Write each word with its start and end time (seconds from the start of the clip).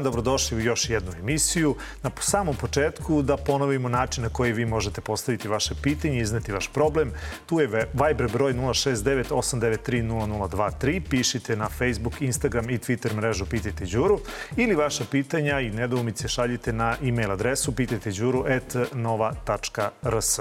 dan, 0.00 0.04
dobrodošli 0.04 0.56
u 0.56 0.60
još 0.60 0.90
jednu 0.90 1.12
emisiju. 1.20 1.74
Na 2.02 2.10
samom 2.20 2.56
početku 2.56 3.22
da 3.22 3.36
ponovimo 3.36 3.88
način 3.88 4.24
na 4.24 4.30
koji 4.30 4.52
vi 4.52 4.66
možete 4.66 5.00
postaviti 5.00 5.48
vaše 5.48 5.74
pitanje 5.82 6.18
i 6.18 6.20
izneti 6.20 6.52
vaš 6.52 6.68
problem. 6.68 7.12
Tu 7.46 7.60
je 7.60 7.66
Viber 7.92 8.28
broj 8.32 8.54
069-893-0023. 8.54 11.00
Pišite 11.10 11.56
na 11.56 11.68
Facebook, 11.68 12.22
Instagram 12.22 12.70
i 12.70 12.78
Twitter 12.78 13.14
mrežu 13.14 13.46
Pitajte 13.46 13.84
Đuru 13.84 14.20
ili 14.56 14.74
vaša 14.74 15.04
pitanja 15.10 15.60
i 15.60 15.70
nedoumice 15.70 16.28
šaljite 16.28 16.72
na 16.72 16.96
e-mail 17.02 17.32
adresu 17.32 17.76
pitajteđuru.nova.rs. 17.76 20.38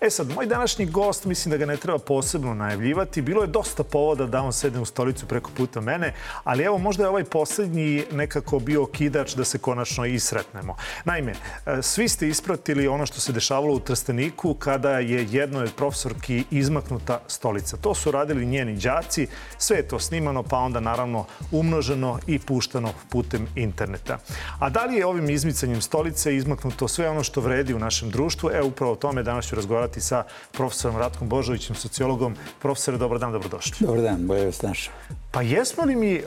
E 0.00 0.10
sad, 0.10 0.34
moj 0.34 0.46
današnji 0.46 0.86
gost, 0.86 1.24
mislim 1.24 1.50
da 1.50 1.56
ga 1.56 1.66
ne 1.66 1.76
treba 1.76 1.98
posebno 1.98 2.54
najavljivati. 2.54 3.22
Bilo 3.22 3.42
je 3.42 3.48
dosta 3.48 3.84
povoda 3.84 4.26
da 4.26 4.42
on 4.42 4.52
sedne 4.52 4.80
u 4.80 4.84
stolicu 4.84 5.26
preko 5.26 5.50
puta 5.56 5.80
mene, 5.80 6.14
ali 6.44 6.64
evo 6.64 6.78
možda 6.78 7.04
je 7.04 7.08
ovaj 7.08 7.24
posljednji 7.24 8.04
nekako 8.12 8.58
bio 8.58 8.86
okidač 8.96 9.34
da 9.34 9.44
se 9.44 9.58
konačno 9.58 10.06
i 10.06 10.18
sretnemo. 10.18 10.76
Naime, 11.04 11.32
e, 11.66 11.82
svi 11.82 12.08
ste 12.08 12.28
ispratili 12.28 12.88
ono 12.88 13.06
što 13.06 13.20
se 13.20 13.32
dešavalo 13.32 13.74
u 13.74 13.80
Trsteniku 13.80 14.54
kada 14.54 14.98
je 14.98 15.26
jednoj 15.30 15.64
od 15.64 15.74
profesorki 15.76 16.44
izmaknuta 16.50 17.20
stolica. 17.26 17.76
To 17.76 17.94
su 17.94 18.10
radili 18.10 18.46
njeni 18.46 18.76
džaci, 18.76 19.26
sve 19.58 19.76
je 19.76 19.88
to 19.88 19.98
snimano, 19.98 20.42
pa 20.42 20.58
onda 20.58 20.80
naravno 20.80 21.26
umnoženo 21.52 22.18
i 22.26 22.38
puštano 22.38 22.92
putem 23.08 23.46
interneta. 23.56 24.18
A 24.58 24.70
da 24.70 24.84
li 24.84 24.96
je 24.96 25.06
ovim 25.06 25.30
izmicanjem 25.30 25.80
stolice 25.80 26.36
izmaknuto 26.36 26.88
sve 26.88 27.10
ono 27.10 27.22
što 27.22 27.40
vredi 27.40 27.74
u 27.74 27.78
našem 27.78 28.10
društvu? 28.10 28.50
E, 28.50 28.62
upravo 28.62 28.92
o 28.92 28.96
tome 28.96 29.22
danas 29.22 29.46
ću 29.46 29.56
razgovarati 29.56 30.00
sa 30.00 30.24
profesorom 30.52 30.96
Ratkom 30.96 31.28
Božovićem, 31.28 31.76
sociologom. 31.76 32.36
Profesore, 32.62 32.98
dobar 32.98 33.18
dan, 33.18 33.32
dobrodošli. 33.32 33.86
Dobar 33.86 34.02
dan, 34.02 34.26
bolje 34.26 34.46
vas 34.46 34.62
našao. 34.62 34.94
Pa 35.36 35.42
jesmo 35.42 35.84
li 35.84 35.96
mi 35.96 36.22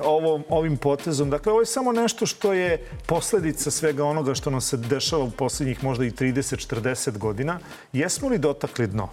ovim 0.49 0.77
potezom, 0.77 1.29
dakle 1.29 1.51
ovo 1.51 1.61
je 1.61 1.65
samo 1.65 1.91
nešto 1.91 2.25
što 2.25 2.53
je 2.53 2.58
posljedica 3.05 3.71
svega 3.71 4.05
onoga 4.05 4.35
što 4.35 4.49
nam 4.49 4.61
se 4.61 4.77
dešava 4.77 5.23
u 5.23 5.31
posljednjih 5.31 5.83
možda 5.83 6.05
i 6.05 6.11
30-40 6.11 7.17
godina, 7.17 7.59
jesmo 7.93 8.29
li 8.29 8.37
dotakli 8.37 8.87
dno? 8.87 9.09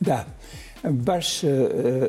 Da, 0.00 0.24
baš 0.82 1.44
e, 1.44 1.48
e 1.48 2.08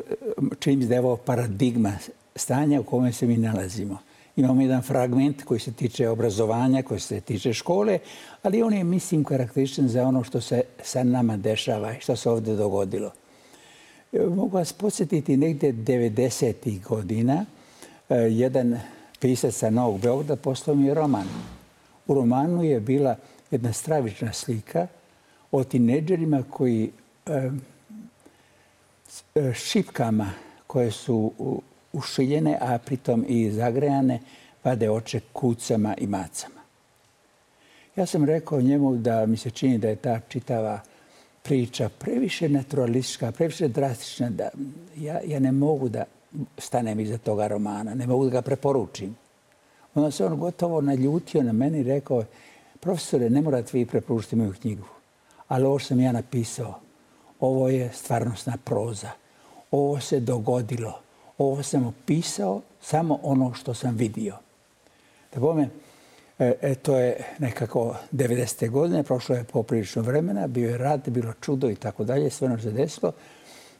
čini 0.58 0.76
mi 0.76 0.86
da 0.86 0.94
je 0.94 1.00
ovo 1.00 1.16
paradigma 1.16 1.92
stanja 2.36 2.80
u 2.80 2.84
kome 2.84 3.12
se 3.12 3.26
mi 3.26 3.36
nalazimo. 3.36 3.98
Imamo 4.36 4.62
jedan 4.62 4.82
fragment 4.82 5.44
koji 5.44 5.60
se 5.60 5.72
tiče 5.72 6.08
obrazovanja, 6.08 6.82
koji 6.82 7.00
se 7.00 7.20
tiče 7.20 7.52
škole, 7.52 7.98
ali 8.42 8.62
on 8.62 8.72
je, 8.72 8.84
mislim, 8.84 9.24
karakterističan 9.24 9.88
za 9.88 10.06
ono 10.06 10.24
što 10.24 10.40
se 10.40 10.62
sa 10.82 11.04
nama 11.04 11.36
dešava 11.36 11.92
i 11.92 12.00
što 12.00 12.16
se 12.16 12.30
ovdje 12.30 12.56
dogodilo. 12.56 13.10
E, 14.12 14.18
mogu 14.26 14.56
vas 14.56 14.72
podsjetiti 14.72 15.36
negdje 15.36 15.72
90. 15.72 16.82
godina. 16.82 17.44
E, 18.08 18.14
jedan 18.14 18.80
pisac 19.24 19.54
sa 19.54 19.70
Novog 19.70 20.00
Beograda 20.00 20.36
poslao 20.36 20.76
mi 20.76 20.94
roman. 20.94 21.28
U 22.06 22.14
romanu 22.14 22.62
je 22.62 22.80
bila 22.80 23.16
jedna 23.50 23.72
stravična 23.72 24.32
slika 24.32 24.86
o 25.52 25.64
tineđerima 25.64 26.42
koji 26.50 26.90
e, 27.26 27.50
šipkama 29.54 30.30
koje 30.66 30.90
su 30.90 31.32
ušiljene, 31.92 32.58
a 32.60 32.78
pritom 32.78 33.24
i 33.28 33.50
zagrejane, 33.50 34.20
vade 34.64 34.90
oče 34.90 35.20
kucama 35.32 35.94
i 35.98 36.06
macama. 36.06 36.60
Ja 37.96 38.06
sam 38.06 38.24
rekao 38.24 38.60
njemu 38.60 38.96
da 38.96 39.26
mi 39.26 39.36
se 39.36 39.50
čini 39.50 39.78
da 39.78 39.88
je 39.88 39.96
ta 39.96 40.20
čitava 40.28 40.80
priča 41.42 41.88
previše 41.98 42.48
naturalistička, 42.48 43.32
previše 43.32 43.68
drastična, 43.68 44.30
da 44.30 44.48
ja, 44.96 45.20
ja 45.26 45.38
ne 45.40 45.52
mogu 45.52 45.88
da 45.88 46.04
stanem 46.58 47.00
iza 47.00 47.18
toga 47.18 47.48
romana, 47.48 47.94
ne 47.94 48.06
mogu 48.06 48.24
da 48.24 48.30
ga 48.30 48.42
preporučim. 48.42 49.16
Onda 49.94 50.10
se 50.10 50.26
on 50.26 50.38
gotovo 50.38 50.80
naljutio 50.80 51.42
na 51.42 51.52
meni 51.52 51.78
i 51.78 51.82
rekao, 51.82 52.24
profesore, 52.80 53.30
ne 53.30 53.42
morate 53.42 53.70
vi 53.72 53.86
preporučiti 53.86 54.36
moju 54.36 54.54
knjigu, 54.60 54.86
ali 55.48 55.64
ovo 55.64 55.78
sam 55.78 56.00
ja 56.00 56.12
napisao. 56.12 56.80
Ovo 57.40 57.68
je 57.68 57.90
stvarnostna 57.92 58.56
proza. 58.64 59.10
Ovo 59.70 60.00
se 60.00 60.20
dogodilo. 60.20 61.00
Ovo 61.38 61.62
sam 61.62 61.86
opisao 61.86 62.60
samo 62.80 63.18
ono 63.22 63.54
što 63.54 63.74
sam 63.74 63.96
vidio. 63.96 64.36
Da 65.34 65.40
bome, 65.40 65.68
E, 66.38 66.54
e, 66.62 66.74
to 66.74 66.98
je 66.98 67.16
nekako 67.38 67.96
90. 68.12 68.70
godine, 68.70 69.02
prošlo 69.02 69.36
je 69.36 69.44
poprilično 69.44 70.02
vremena, 70.02 70.46
bio 70.46 70.70
je 70.70 70.78
rad, 70.78 71.08
bilo 71.08 71.32
čudo 71.40 71.70
i 71.70 71.74
tako 71.74 72.04
dalje, 72.04 72.30
sve 72.30 72.46
ono 72.46 72.58
se 72.58 72.70
desilo. 72.70 73.12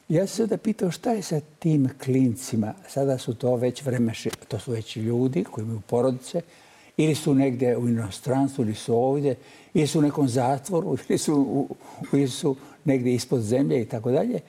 Ja 0.09 0.27
sam 0.27 0.37
sada 0.37 0.57
pitao 0.57 0.91
šta 0.91 1.11
je 1.11 1.21
sa 1.21 1.39
tim 1.59 1.89
klincima. 2.03 2.73
Sada 2.87 3.17
su 3.17 3.33
to 3.33 3.55
već 3.55 3.83
vremeši, 3.83 4.29
to 4.47 4.59
su 4.59 4.71
već 4.71 4.95
ljudi 4.95 5.43
koji 5.43 5.63
imaju 5.63 5.81
porodice, 5.87 6.41
ili 6.97 7.15
su 7.15 7.33
negde 7.33 7.77
u 7.77 7.87
inostranstvu, 7.87 8.63
ili 8.63 8.75
su 8.75 8.95
ovdje, 8.95 9.35
ili 9.73 9.87
su 9.87 9.99
u 9.99 10.01
nekom 10.01 10.27
zatvoru, 10.27 10.97
ili 11.09 11.17
su, 11.17 11.35
u, 11.35 11.75
ili 12.13 12.27
su 12.27 12.55
negde 12.85 13.13
ispod 13.13 13.41
zemlje 13.41 13.81
i 13.81 13.85
tako 13.85 14.11
dalje. 14.11 14.39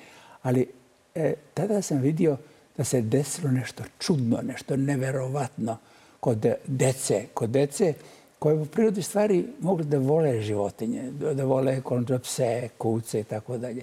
Ali 0.43 0.66
e, 1.15 1.34
tada 1.55 1.83
sam 1.83 2.00
vidio 2.00 2.37
da 2.77 2.84
se 2.84 3.00
desilo 3.00 3.50
nešto 3.50 3.84
čudno, 3.99 4.43
nešto 4.43 4.77
neverovatno 4.77 5.77
kod 6.21 6.47
dece, 6.66 7.25
kod 7.34 7.50
dece 7.50 7.95
koje 8.39 8.56
u 8.56 8.66
prirodi 8.66 9.03
stvari 9.03 9.47
mogli 9.61 9.84
da 9.84 9.99
vole 9.99 10.41
životinje, 10.41 11.11
da 11.11 11.45
vole 11.45 11.81
kontra 11.81 12.19
pse, 12.19 12.69
kuce 12.78 13.21
i 13.21 13.25
tako 13.25 13.59
dalje. 13.59 13.83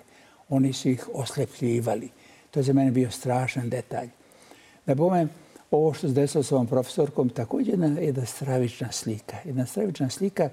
Oni 0.54 0.74
su 0.74 0.90
ih 0.90 1.10
oslepljivali. 1.14 2.10
To 2.52 2.60
je 2.60 2.64
za 2.64 2.74
mene 2.74 2.92
bio 2.92 3.12
strašan 3.12 3.70
detalj. 3.70 4.10
Da 4.86 4.96
bome, 4.96 5.28
ovo 5.72 5.94
što 5.94 6.08
se 6.08 6.14
desilo 6.14 6.44
sa 6.44 6.56
ovom 6.56 6.68
profesorkom, 6.68 7.30
također 7.30 7.74
jedna, 7.74 8.00
jedna 8.00 8.26
stravična 8.26 8.92
slika. 8.92 9.38
Jedna 9.46 9.66
stravična 9.66 10.10
slika 10.10 10.50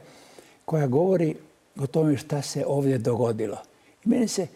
koja 0.64 0.86
govori 0.86 1.34
o 1.78 1.86
tome 1.86 2.16
šta 2.16 2.42
se 2.42 2.64
ovdje 2.66 2.98
dogodilo. 2.98 3.56
I 4.04 4.08
meni 4.08 4.28
se 4.28 4.46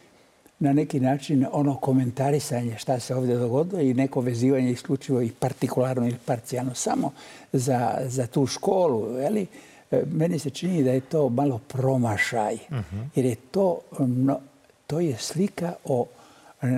na 0.58 0.72
neki 0.72 1.00
način 1.00 1.46
ono 1.52 1.76
komentarisanje 1.76 2.78
šta 2.78 3.00
se 3.00 3.14
ovdje 3.14 3.36
dogodilo 3.36 3.80
i 3.80 3.94
neko 3.94 4.20
vezivanje 4.20 4.70
isključivo 4.70 5.22
i 5.22 5.30
partikularno 5.30 6.06
ili 6.06 6.18
parcijalno 6.26 6.74
samo 6.74 7.12
za, 7.52 7.98
za 8.06 8.26
tu 8.26 8.46
školu. 8.46 9.16
Jeli? 9.16 9.46
E, 9.90 10.02
meni 10.12 10.38
se 10.38 10.50
čini 10.50 10.82
da 10.82 10.90
je 10.90 11.00
to 11.00 11.28
malo 11.28 11.60
promašaj. 11.68 12.54
Mhm. 12.70 13.00
Jer 13.14 13.26
je 13.26 13.36
to, 13.50 13.80
no, 13.98 14.40
to 14.86 15.00
je 15.00 15.16
slika 15.18 15.74
o 15.84 16.06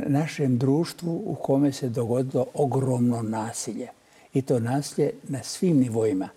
našem 0.06 0.58
društvu 0.58 1.22
u 1.26 1.34
kome 1.34 1.72
se 1.72 1.88
dogodilo 1.88 2.46
ogromno 2.54 3.22
nasilje. 3.22 3.88
I 4.34 4.42
to 4.42 4.60
nasilje 4.60 5.12
na 5.28 5.42
svim 5.42 5.76
nivoima. 5.76 6.28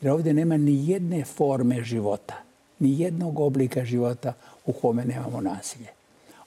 Jer 0.00 0.12
ovdje 0.12 0.34
nema 0.34 0.56
ni 0.56 0.88
jedne 0.88 1.24
forme 1.24 1.84
života, 1.84 2.34
ni 2.78 3.00
jednog 3.00 3.40
oblika 3.40 3.84
života 3.84 4.32
u 4.66 4.72
kome 4.72 5.04
nemamo 5.04 5.40
nasilje. 5.40 5.88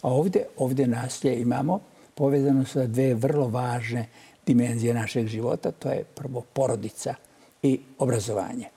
A 0.02 0.14
ovdje, 0.14 0.46
ovdje 0.58 0.88
nasilje 0.88 1.42
imamo 1.42 1.80
povezano 2.16 2.66
sa 2.66 2.88
dve 2.88 3.14
vrlo 3.14 3.48
važne 3.48 4.08
dimenzije 4.46 4.94
našeg 4.94 5.28
života. 5.28 5.72
To 5.72 5.90
je 5.90 6.04
prvo 6.04 6.44
porodica 6.54 7.16
i 7.64 7.80
obrazovanje. 8.00 8.70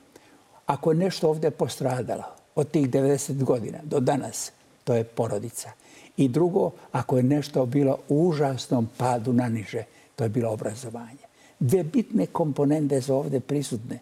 Ako 0.67 0.91
je 0.91 0.97
nešto 0.97 1.29
ovdje 1.29 1.51
postradalo 1.51 2.25
od 2.55 2.71
tih 2.71 2.91
90 2.91 3.45
godina 3.45 3.79
do 3.83 4.01
danas, 4.01 4.53
to 4.85 4.95
je 4.95 5.05
porodica. 5.05 5.71
I 6.17 6.29
drugo, 6.29 6.71
ako 6.93 7.17
je 7.17 7.23
nešto 7.23 7.67
bilo 7.67 7.99
u 8.09 8.29
užasnom 8.29 8.89
padu 8.97 9.33
na 9.33 9.49
niže, 9.49 9.85
to 10.17 10.25
je 10.25 10.31
bilo 10.31 10.53
obrazovanje. 10.53 11.25
Dve 11.61 11.83
bitne 11.85 12.27
komponente 12.27 13.03
su 13.03 13.15
ovdje 13.15 13.41
prisutne. 13.41 13.99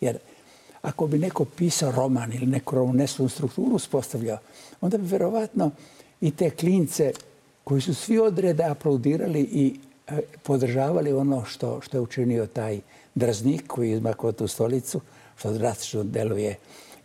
Jer 0.00 0.18
ako 0.82 1.06
bi 1.06 1.18
neko 1.18 1.44
pisao 1.44 1.92
roman 1.92 2.32
ili 2.32 2.46
neku 2.46 2.74
romanesnu 2.74 3.28
strukturu 3.28 3.74
uspostavljao, 3.74 4.38
onda 4.80 4.98
bi 4.98 5.06
verovatno 5.06 5.70
i 6.20 6.30
te 6.30 6.50
klince 6.50 7.12
koji 7.64 7.80
su 7.80 7.94
svi 7.94 8.18
odreda 8.18 8.70
aplaudirali 8.70 9.40
i 9.40 9.74
e, 10.08 10.20
podržavali 10.42 11.12
ono 11.12 11.44
što, 11.44 11.80
što 11.80 11.96
je 11.96 12.00
učinio 12.00 12.46
taj 12.46 12.80
drznik 13.14 13.66
koji 13.66 13.90
je 13.90 13.96
izmakao 13.96 14.32
tu 14.32 14.48
stolicu, 14.48 15.00
što 15.36 15.52
drastično 15.52 16.04
deluje 16.04 16.56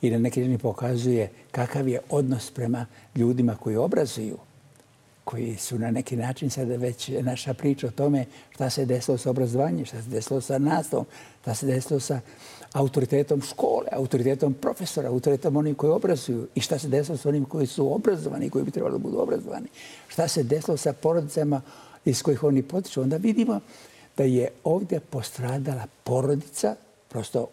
i 0.02 0.10
na 0.10 0.20
neki 0.20 0.42
način 0.42 0.60
pokazuje 0.60 1.32
kakav 1.52 1.88
je 1.88 2.00
odnos 2.10 2.52
prema 2.52 2.86
ljudima 3.16 3.56
koji 3.56 3.76
obrazuju, 3.76 4.38
koji 5.28 5.56
su 5.58 5.80
na 5.80 5.92
neki 5.92 6.16
način 6.16 6.50
sada 6.50 6.76
već 6.76 7.10
naša 7.22 7.54
priča 7.54 7.88
o 7.88 7.92
tome 7.92 8.26
šta 8.50 8.70
se 8.70 8.86
desilo 8.86 9.18
sa 9.18 9.30
obrazovanjem, 9.30 9.86
šta 9.86 10.02
se 10.02 10.10
desilo 10.10 10.42
sa 10.42 10.58
nastavom, 10.58 11.06
šta 11.42 11.54
se 11.54 11.66
desilo 11.66 12.00
sa 12.00 12.20
autoritetom 12.74 13.42
škole, 13.42 13.88
autoritetom 13.92 14.54
profesora, 14.54 15.10
autoritetom 15.10 15.58
onih 15.58 15.76
koji 15.76 15.92
obrazuju 15.92 16.48
i 16.56 16.62
šta 16.62 16.80
se 16.80 16.88
desilo 16.88 17.18
sa 17.18 17.30
onim 17.30 17.46
koji 17.46 17.68
su 17.68 17.94
obrazovani 17.96 18.46
i 18.46 18.50
koji 18.50 18.66
bi 18.66 18.72
trebali 18.72 18.94
da 18.94 18.98
budu 18.98 19.20
obrazovani. 19.20 19.68
Šta 20.08 20.28
se 20.28 20.44
desilo 20.44 20.78
sa 20.78 20.94
porodicama 20.94 21.62
iz 22.06 22.24
kojih 22.24 22.44
oni 22.44 22.64
potiču. 22.64 23.02
Onda 23.02 23.18
vidimo 23.18 23.60
da 24.18 24.24
je 24.24 24.48
ovdje 24.64 25.00
postradala 25.00 25.88
porodica, 26.04 26.76
prosto 27.10 27.48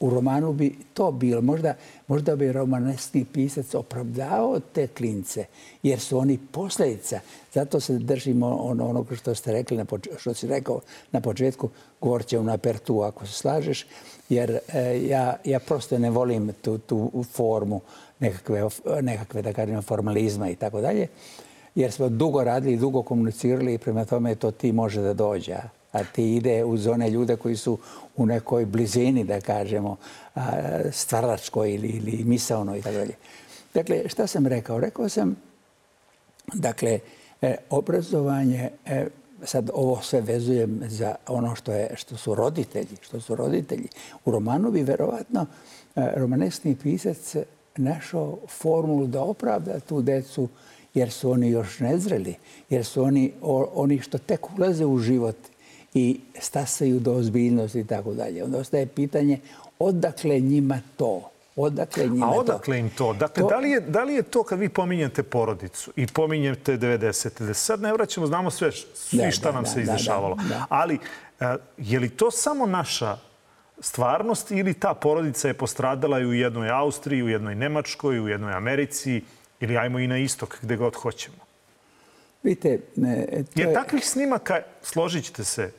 u 0.00 0.10
romanu 0.10 0.52
bi 0.52 0.78
to 0.94 1.12
bilo. 1.12 1.42
Možda, 1.42 1.74
možda 2.08 2.36
bi 2.36 2.52
romanesni 2.52 3.24
pisac 3.24 3.74
opravdao 3.74 4.60
te 4.72 4.86
klince, 4.86 5.44
jer 5.82 6.00
su 6.00 6.18
oni 6.18 6.38
posljedica. 6.52 7.20
Zato 7.54 7.80
se 7.80 7.98
držimo 7.98 8.46
ono, 8.46 8.88
ono 8.88 9.04
što 9.16 9.34
ste 9.34 9.52
rekli, 9.52 9.76
na 9.76 9.84
što 10.18 10.34
si 10.34 10.46
rekao 10.46 10.80
na 11.12 11.20
početku, 11.20 11.68
govorit 12.00 12.26
ćemo 12.26 12.42
na 12.42 12.58
pertu 12.58 13.00
ako 13.00 13.26
se 13.26 13.32
slažeš, 13.32 13.86
jer 14.28 14.58
e, 14.68 15.06
ja, 15.06 15.36
ja 15.44 15.60
prosto 15.60 15.98
ne 15.98 16.10
volim 16.10 16.52
tu, 16.62 16.78
tu 16.78 17.24
formu 17.32 17.80
nekakve, 18.18 18.68
nekakve 19.02 19.42
da 19.42 19.52
kažem, 19.52 19.82
formalizma 19.82 20.50
i 20.50 20.56
tako 20.56 20.80
dalje, 20.80 21.06
jer 21.74 21.92
smo 21.92 22.08
dugo 22.08 22.44
radili, 22.44 22.76
dugo 22.76 23.02
komunicirali 23.02 23.74
i 23.74 23.78
prema 23.78 24.04
tome 24.04 24.34
to 24.34 24.50
ti 24.50 24.72
može 24.72 25.02
da 25.02 25.14
dođe 25.14 25.56
a 25.92 26.04
ti 26.04 26.36
ide 26.36 26.64
uz 26.64 26.86
one 26.86 27.10
ljude 27.10 27.36
koji 27.36 27.56
su 27.56 27.78
u 28.16 28.26
nekoj 28.26 28.66
blizini, 28.66 29.24
da 29.24 29.40
kažemo, 29.40 29.96
stvaračkoj 30.92 31.74
ili, 31.74 31.88
ili 31.88 32.24
misaonoj 32.24 32.78
i 32.78 32.82
tako 32.82 32.96
dalje. 32.96 33.14
Dakle, 33.74 34.08
šta 34.08 34.26
sam 34.26 34.46
rekao? 34.46 34.80
Rekao 34.80 35.08
sam, 35.08 35.36
dakle, 36.54 36.98
e, 37.42 37.56
obrazovanje, 37.70 38.70
e, 38.86 39.06
sad 39.42 39.70
ovo 39.74 40.00
sve 40.02 40.20
vezujem 40.20 40.80
za 40.88 41.14
ono 41.26 41.54
što, 41.54 41.72
je, 41.72 41.90
što 41.96 42.16
su 42.16 42.34
roditelji, 42.34 42.96
što 43.00 43.20
su 43.20 43.34
roditelji. 43.34 43.88
U 44.24 44.30
romanu 44.30 44.70
bi 44.70 44.82
verovatno 44.82 45.46
e, 45.96 46.12
romanesni 46.16 46.76
pisac 46.82 47.36
našao 47.76 48.38
formulu 48.48 49.06
da 49.06 49.22
opravda 49.22 49.80
tu 49.80 50.02
decu 50.02 50.48
jer 50.94 51.10
su 51.10 51.30
oni 51.30 51.48
još 51.50 51.80
nezreli, 51.80 52.34
jer 52.70 52.84
su 52.84 53.02
oni, 53.02 53.32
oni 53.74 54.00
što 54.00 54.18
tek 54.18 54.58
ulaze 54.58 54.86
u 54.86 54.98
život 54.98 55.36
i 55.98 56.20
stasaju 56.40 57.00
do 57.00 57.12
ozbiljnosti 57.12 57.80
i 57.80 57.84
tako 57.84 58.14
dalje. 58.14 58.44
Onda 58.44 58.58
ostaje 58.58 58.86
pitanje 58.86 59.40
odakle 59.78 60.40
njima 60.40 60.80
to? 60.96 61.30
Odakle 61.56 62.06
njima 62.06 62.26
A 62.26 62.30
odakle 62.30 62.74
to? 62.74 62.78
im 62.78 62.90
to? 62.90 63.12
Dakle, 63.12 63.42
to... 63.42 63.48
Da, 63.48 63.56
li 63.56 63.70
je, 63.70 63.80
da 63.80 64.04
li 64.04 64.14
je 64.14 64.22
to 64.22 64.42
kad 64.42 64.58
vi 64.58 64.68
pominjete 64.68 65.22
porodicu 65.22 65.92
i 65.96 66.06
pominjete 66.06 66.78
90. 66.78 67.46
Da 67.46 67.54
sad 67.54 67.80
ne 67.80 67.92
vraćamo, 67.92 68.26
znamo 68.26 68.50
sve 68.50 68.72
svi 68.72 69.18
da, 69.18 69.30
šta 69.30 69.52
nam 69.52 69.64
da, 69.64 69.70
se 69.70 69.82
izdešavalo. 69.82 70.36
Da, 70.36 70.48
da. 70.48 70.66
Ali 70.68 70.98
e, 71.40 71.56
je 71.78 72.00
li 72.00 72.08
to 72.08 72.30
samo 72.30 72.66
naša 72.66 73.16
stvarnost 73.80 74.50
ili 74.50 74.74
ta 74.74 74.94
porodica 74.94 75.48
je 75.48 75.54
postradala 75.54 76.20
i 76.20 76.26
u 76.26 76.32
jednoj 76.32 76.70
Austriji, 76.70 77.22
u 77.22 77.28
jednoj 77.28 77.54
Nemačkoj, 77.54 78.20
u 78.20 78.28
jednoj 78.28 78.52
Americi 78.52 79.22
ili 79.60 79.76
ajmo 79.76 79.98
i 79.98 80.06
na 80.06 80.18
istok 80.18 80.58
gde 80.62 80.76
god 80.76 80.94
hoćemo? 80.94 81.48
Vidite, 82.42 82.80
ne, 82.96 83.26
to 83.26 83.60
je... 83.60 83.66
Jer 83.66 83.74
takvih 83.74 84.08
snimaka, 84.08 84.62
složit 84.82 85.24
ćete 85.24 85.44
se, 85.44 85.62
e, 85.62 85.70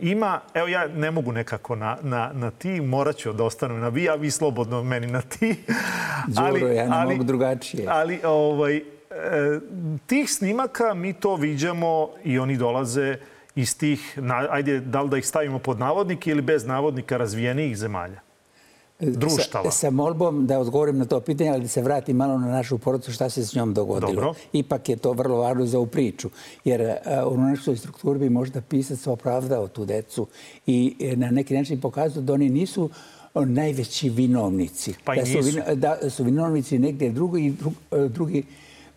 ima, 0.00 0.40
evo 0.54 0.68
ja 0.68 0.88
ne 0.88 1.10
mogu 1.10 1.32
nekako 1.32 1.76
na, 1.76 1.96
na, 2.02 2.30
na 2.34 2.50
ti, 2.50 2.80
morat 2.80 3.16
ću 3.16 3.32
da 3.32 3.44
ostanem 3.44 3.80
na 3.80 3.88
vi, 3.88 4.08
a 4.08 4.14
vi 4.14 4.30
slobodno 4.30 4.82
meni 4.82 5.06
na 5.06 5.22
ti. 5.22 5.56
Đuro, 6.26 6.68
ja 6.68 6.88
ne 6.88 6.96
ali, 6.96 7.14
mogu 7.14 7.24
drugačije. 7.24 7.86
Ali 7.88 8.20
ovaj, 8.24 8.76
e, 8.76 8.82
tih 10.06 10.30
snimaka 10.30 10.94
mi 10.94 11.12
to 11.12 11.36
viđamo 11.36 12.08
i 12.24 12.38
oni 12.38 12.56
dolaze 12.56 13.16
iz 13.54 13.78
tih, 13.78 14.18
ajde, 14.50 14.80
da 14.80 15.02
li 15.02 15.10
da 15.10 15.18
ih 15.18 15.26
stavimo 15.26 15.58
pod 15.58 15.78
navodnike 15.78 16.30
ili 16.30 16.42
bez 16.42 16.66
navodnika 16.66 17.16
razvijenijih 17.16 17.76
zemalja? 17.76 18.20
Društava. 19.00 19.70
Sa, 19.70 19.78
sa 19.78 19.90
molbom 19.90 20.46
da 20.46 20.58
odgovorim 20.58 20.98
na 20.98 21.04
to 21.04 21.20
pitanje, 21.20 21.50
ali 21.50 21.62
da 21.62 21.68
se 21.68 21.82
vratim 21.82 22.16
malo 22.16 22.38
na 22.38 22.46
našu 22.46 22.78
porodicu 22.78 23.12
šta 23.12 23.30
se 23.30 23.44
s 23.44 23.54
njom 23.54 23.74
dogodilo. 23.74 24.12
Dobro. 24.12 24.34
Ipak 24.52 24.88
je 24.88 24.96
to 24.96 25.12
vrlo 25.12 25.36
važno 25.36 25.66
za 25.66 25.78
u 25.78 25.86
priču. 25.86 26.30
Jer 26.64 26.80
uh, 26.80 27.32
u 27.32 27.36
našoj 27.36 27.76
strukturi 27.76 28.18
bi 28.18 28.30
možda 28.30 28.60
pisac 28.60 29.06
opravdao 29.06 29.68
tu 29.68 29.84
decu 29.84 30.26
i 30.66 30.96
e, 31.00 31.16
na 31.16 31.30
neki 31.30 31.54
način 31.54 31.80
pokazao 31.80 32.22
da 32.22 32.32
oni 32.32 32.48
nisu 32.48 32.90
najveći 33.34 34.10
vinovnici. 34.10 34.94
Pa 35.04 35.14
da 35.14 35.26
su, 35.26 35.38
da 35.74 36.10
su 36.10 36.24
vinovnici 36.24 36.78
negdje 36.78 37.10
drugi, 37.10 37.54
drugi 38.08 38.44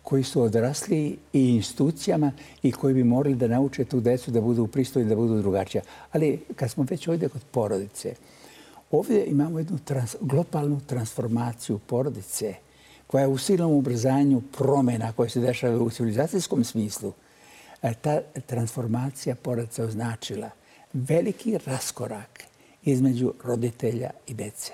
koji 0.02 0.22
su 0.22 0.42
odrasli 0.42 1.16
i 1.32 1.54
institucijama 1.54 2.32
i 2.62 2.72
koji 2.72 2.94
bi 2.94 3.04
morali 3.04 3.34
da 3.34 3.48
nauče 3.48 3.84
tu 3.84 4.00
decu 4.00 4.30
da 4.30 4.40
budu 4.40 4.66
pristojni, 4.66 5.08
da 5.08 5.16
budu 5.16 5.38
drugačija. 5.38 5.82
Ali 6.12 6.40
kad 6.56 6.70
smo 6.70 6.86
već 6.90 7.08
ovdje 7.08 7.28
kod 7.28 7.42
porodice, 7.50 8.14
Ovdje 8.94 9.24
imamo 9.26 9.58
jednu 9.58 9.78
trans, 9.84 10.16
globalnu 10.20 10.80
transformaciju 10.86 11.78
porodice 11.78 12.54
koja 13.06 13.22
je 13.22 13.28
u 13.28 13.38
silnom 13.38 13.72
ubrzanju 13.72 14.42
promjena 14.58 15.12
koje 15.12 15.28
se 15.30 15.40
dešavaju 15.40 15.84
u 15.84 15.90
civilizacijskom 15.90 16.64
smislu. 16.64 17.12
E, 17.82 17.94
ta 17.94 18.20
transformacija 18.46 19.34
porodice 19.34 19.84
označila 19.84 20.50
veliki 20.92 21.58
raskorak 21.66 22.44
između 22.84 23.32
roditelja 23.44 24.10
i 24.26 24.34
dece. 24.34 24.72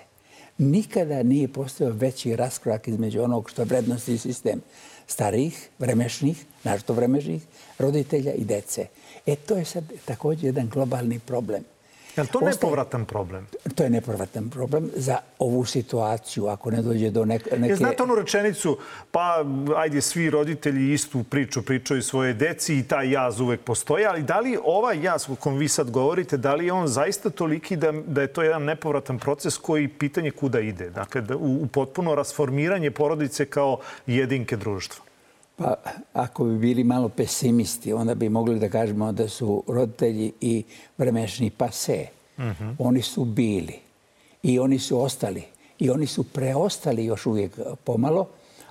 Nikada 0.58 1.22
nije 1.22 1.48
postao 1.48 1.90
veći 1.90 2.36
raskorak 2.36 2.88
između 2.88 3.22
onog 3.22 3.50
što 3.50 3.62
je 3.62 3.66
vrednosti 3.66 4.18
sistem 4.18 4.60
starih, 5.06 5.68
vremešnih, 5.78 6.44
našto 6.64 6.92
vremešnih, 6.92 7.42
roditelja 7.78 8.32
i 8.32 8.44
dece. 8.44 8.86
E 9.26 9.36
to 9.36 9.56
je 9.56 9.64
sad 9.64 9.84
također 10.04 10.44
jedan 10.44 10.68
globalni 10.68 11.18
problem. 11.18 11.64
Je 12.20 12.22
li 12.22 12.28
to 12.28 12.40
nepovratan 12.40 13.04
problem? 13.04 13.46
To 13.74 13.82
je 13.82 13.90
nepovratan 13.90 14.50
problem 14.50 14.90
za 14.96 15.18
ovu 15.38 15.64
situaciju, 15.64 16.46
ako 16.46 16.70
ne 16.70 16.82
dođe 16.82 17.10
do 17.10 17.24
neke... 17.24 17.50
Je, 17.56 17.76
znate 17.76 18.02
onu 18.02 18.14
rečenicu, 18.14 18.78
pa 19.10 19.44
ajde 19.76 20.00
svi 20.00 20.30
roditelji 20.30 20.92
istu 20.92 21.24
priču 21.24 21.62
pričaju 21.62 22.02
svoje 22.02 22.34
deci 22.34 22.78
i 22.78 22.82
taj 22.82 23.12
jaz 23.12 23.40
uvek 23.40 23.60
postoji, 23.60 24.04
ali 24.04 24.22
da 24.22 24.40
li 24.40 24.58
ovaj 24.64 25.02
jaz 25.02 25.30
o 25.30 25.34
kom 25.34 25.56
vi 25.56 25.68
sad 25.68 25.90
govorite, 25.90 26.36
da 26.36 26.54
li 26.54 26.66
je 26.66 26.72
on 26.72 26.88
zaista 26.88 27.30
toliki 27.30 27.76
da, 27.76 27.92
da 27.92 28.20
je 28.20 28.32
to 28.32 28.42
jedan 28.42 28.64
nepovratan 28.64 29.18
proces 29.18 29.56
koji 29.56 29.88
pitanje 29.88 30.30
kuda 30.30 30.60
ide? 30.60 30.90
Dakle, 30.90 31.20
da, 31.20 31.36
u, 31.36 31.62
u 31.62 31.66
potpuno 31.66 32.14
rasformiranje 32.14 32.90
porodice 32.90 33.46
kao 33.46 33.78
jedinke 34.06 34.56
društva? 34.56 35.09
Pa, 35.60 35.74
ako 36.12 36.44
bi 36.44 36.58
bili 36.58 36.84
malo 36.84 37.08
pesimisti, 37.08 37.92
onda 37.92 38.14
bi 38.14 38.28
mogli 38.28 38.58
da 38.58 38.68
kažemo 38.68 39.12
da 39.12 39.28
su 39.28 39.62
roditelji 39.66 40.32
i 40.40 40.64
vremešni 40.98 41.50
pase. 41.50 42.06
-hmm. 42.38 42.74
Oni 42.78 43.02
su 43.02 43.24
bili 43.24 43.74
i 44.42 44.58
oni 44.58 44.78
su 44.78 45.02
ostali. 45.02 45.42
I 45.78 45.90
oni 45.90 46.06
su 46.06 46.24
preostali 46.24 47.04
još 47.04 47.26
uvijek 47.26 47.58
pomalo, 47.84 48.28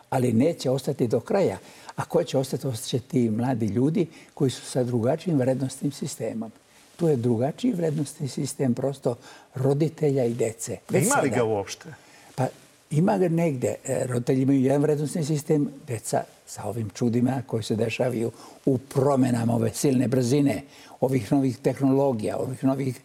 ali 0.09 0.33
neće 0.33 0.69
ostati 0.69 1.07
do 1.07 1.19
kraja. 1.19 1.57
A 1.95 2.05
ko 2.05 2.23
će 2.23 2.37
ostati? 2.37 2.67
Ostaće 2.67 2.99
ti 2.99 3.29
mladi 3.29 3.65
ljudi 3.65 4.07
koji 4.33 4.51
su 4.51 4.65
sa 4.65 4.83
drugačijim 4.83 5.39
vrednostnim 5.39 5.91
sistemom. 5.91 6.51
Tu 6.95 7.07
je 7.07 7.15
drugačiji 7.15 7.73
vrednostni 7.73 8.27
sistem 8.27 8.73
prosto 8.73 9.15
roditelja 9.55 10.25
i 10.25 10.33
dece. 10.33 10.77
Već 10.89 11.05
Ima 11.05 11.21
li 11.21 11.29
ga 11.29 11.43
uopšte? 11.43 11.93
Pa 12.35 12.47
ima 12.91 13.17
ga 13.17 13.27
negde. 13.27 13.75
E, 13.85 14.05
roditelji 14.07 14.41
imaju 14.41 14.61
jedan 14.61 14.81
vrednostni 14.81 15.25
sistem, 15.25 15.69
deca 15.87 16.23
sa 16.49 16.63
ovim 16.65 16.89
čudima 16.89 17.41
koji 17.47 17.63
se 17.63 17.75
dešavaju 17.75 18.31
u 18.65 18.77
promenama 18.77 19.55
ove 19.55 19.73
silne 19.73 20.07
brzine, 20.07 20.63
ovih 21.01 21.31
novih 21.31 21.57
tehnologija, 21.57 22.37
ovih 22.37 22.63
novih 22.63 23.01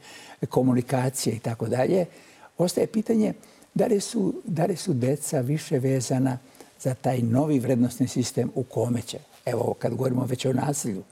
komunikacija 0.49 1.35
i 1.35 1.39
tako 1.39 1.69
dalje, 1.69 2.07
ostaje 2.59 2.87
pitanje 2.87 3.33
da 3.75 3.87
li, 3.87 4.01
su, 4.01 4.35
da 4.45 4.65
li 4.65 4.77
su 4.77 4.93
deca 4.93 5.41
više 5.41 5.79
vezana 5.79 6.39
za 6.81 6.95
taj 6.95 7.19
novi 7.19 7.59
vrednostni 7.59 8.09
sistem 8.09 8.51
u 8.55 8.63
kome 8.63 9.03
će, 9.03 9.19
evo 9.45 9.75
kad 9.79 9.95
govorimo 9.95 10.25
već 10.25 10.47
o 10.47 10.53
nasilju, 10.53 11.03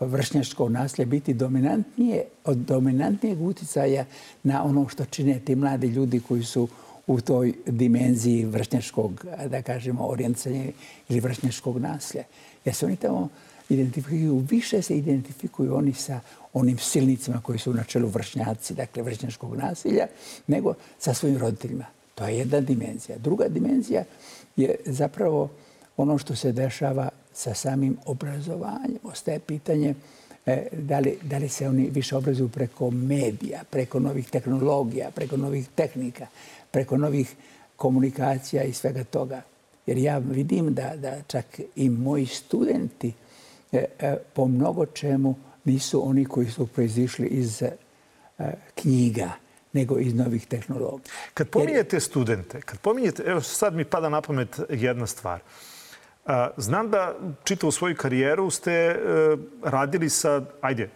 vršnjačko 0.00 0.68
nasilje 0.68 1.06
biti 1.06 1.34
dominantnije, 1.34 2.24
od 2.44 2.56
dominantnijeg 2.56 3.42
uticaja 3.42 4.04
na 4.42 4.64
ono 4.64 4.88
što 4.88 5.04
čine 5.04 5.40
ti 5.40 5.54
mladi 5.54 5.86
ljudi 5.86 6.20
koji 6.28 6.42
su 6.42 6.68
u 7.06 7.20
toj 7.20 7.52
dimenziji 7.66 8.44
vršnjačkog, 8.44 9.24
da 9.46 9.62
kažemo, 9.62 10.06
orijencanja 10.06 10.64
ili 11.08 11.20
vršnjačkog 11.20 11.78
nasilja. 11.78 12.24
Jer 12.64 12.74
se 12.74 12.86
oni 12.86 12.96
tamo 12.96 13.28
identifikuju, 13.68 14.44
više 14.50 14.82
se 14.82 14.98
identifikuju 14.98 15.74
oni 15.74 15.92
sa 15.92 16.20
onim 16.52 16.78
silnicima 16.78 17.40
koji 17.40 17.58
su 17.58 17.74
na 17.74 17.84
čelu 17.84 18.08
vršnjaci, 18.08 18.74
dakle 18.74 19.02
vršnjačkog 19.02 19.56
nasilja, 19.56 20.06
nego 20.46 20.74
sa 20.98 21.14
svojim 21.14 21.38
roditeljima. 21.38 21.84
To 22.14 22.26
je 22.26 22.38
jedna 22.38 22.60
dimenzija. 22.60 23.18
Druga 23.18 23.48
dimenzija 23.48 24.04
je 24.56 24.76
zapravo 24.84 25.50
ono 25.96 26.18
što 26.18 26.36
se 26.36 26.52
dešava 26.52 27.08
sa 27.32 27.54
samim 27.54 27.96
obrazovanjem. 28.06 28.98
Ostaje 29.02 29.38
pitanje 29.38 29.94
e, 30.46 30.66
da 30.72 30.98
li, 30.98 31.18
da 31.22 31.38
li 31.38 31.48
se 31.48 31.68
oni 31.68 31.90
više 31.90 32.16
obrazuju 32.16 32.48
preko 32.48 32.90
medija, 32.90 33.62
preko 33.70 34.00
novih 34.00 34.30
tehnologija, 34.30 35.10
preko 35.10 35.36
novih 35.36 35.68
tehnika, 35.74 36.26
preko 36.74 36.96
novih 36.96 37.34
komunikacija 37.76 38.62
i 38.62 38.72
svega 38.72 39.04
toga. 39.04 39.42
Jer 39.86 39.98
ja 39.98 40.18
vidim 40.18 40.74
da, 40.74 40.92
da 40.96 41.22
čak 41.26 41.60
i 41.76 41.90
moji 41.90 42.26
studenti 42.26 43.12
e, 43.72 43.84
e, 43.98 44.16
po 44.34 44.46
mnogo 44.48 44.86
čemu 44.86 45.34
nisu 45.64 46.08
oni 46.08 46.24
koji 46.24 46.50
su 46.50 46.66
proizišli 46.66 47.26
iz 47.26 47.62
e, 47.62 47.72
knjiga, 48.74 49.30
nego 49.72 49.98
iz 49.98 50.14
novih 50.14 50.46
tehnologija. 50.46 51.14
Kad 51.34 51.48
pominjete 51.48 52.00
studente, 52.00 52.60
kad 52.60 52.78
pominjete, 52.78 53.22
evo 53.26 53.40
sad 53.40 53.74
mi 53.74 53.84
pada 53.84 54.08
na 54.08 54.20
pamet 54.20 54.60
jedna 54.70 55.06
stvar. 55.06 55.40
Znam 56.56 56.90
da 56.90 57.14
čitavu 57.44 57.72
svoju 57.72 57.96
karijeru 57.96 58.50
ste 58.50 58.96
radili 59.62 60.10
sa, 60.10 60.42
ajde, 60.60 60.88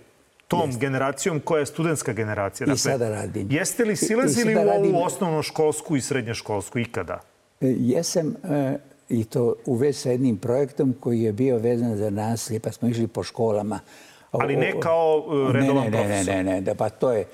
tom 0.49 0.79
generacijom 0.79 1.41
koja 1.41 1.61
je 1.61 1.67
studentska 1.67 2.13
generacija. 2.13 2.73
I 2.75 2.79
sada 2.79 3.11
radim. 3.11 3.49
Jeste 3.51 3.85
li 3.85 3.97
silazili 3.97 4.57
u 4.57 4.59
ovu 4.59 5.05
osnovnoškolsku 5.05 5.97
i 5.97 6.01
srednjoškolsku 6.01 6.79
ikada? 6.79 7.21
E, 7.61 7.67
jesam 7.79 8.35
e, 8.45 8.79
i 9.09 9.25
to 9.25 9.55
u 9.67 9.75
već 9.75 9.97
sa 9.97 10.11
jednim 10.11 10.37
projektom 10.37 10.95
koji 11.01 11.21
je 11.21 11.33
bio 11.33 11.59
vezan 11.59 11.97
za 11.97 12.11
nasilje, 12.11 12.61
pa 12.61 12.73
smo 12.73 12.89
išli 12.89 13.07
po 13.07 13.23
školama. 13.23 13.81
Ali 14.31 14.57
ne 14.57 14.81
kao 14.81 15.25
e, 15.49 15.53
redovan 15.53 15.91
profesor? 15.91 16.35
Ne, 16.35 16.43
ne, 16.43 16.53
ne, 16.53 16.61
ne, 16.61 16.75
pa 16.75 16.89
to 16.89 17.13
je, 17.13 17.25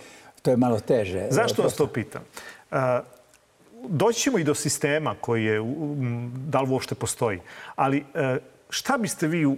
to 0.43 0.51
je 0.51 0.57
malo 0.57 0.81
teže. 0.81 1.27
Zašto 1.31 1.63
vas 1.63 1.75
to 1.75 1.87
pitam? 1.87 2.23
Doći 3.89 4.21
ćemo 4.21 4.39
i 4.39 4.45
do 4.45 4.55
sistema 4.55 5.15
koji 5.21 5.45
je, 5.45 5.61
da 6.47 6.61
li 6.61 6.71
uopšte 6.71 6.95
postoji, 6.95 7.41
ali 7.77 8.05
šta 8.71 8.99
biste 8.99 9.27
vi 9.27 9.57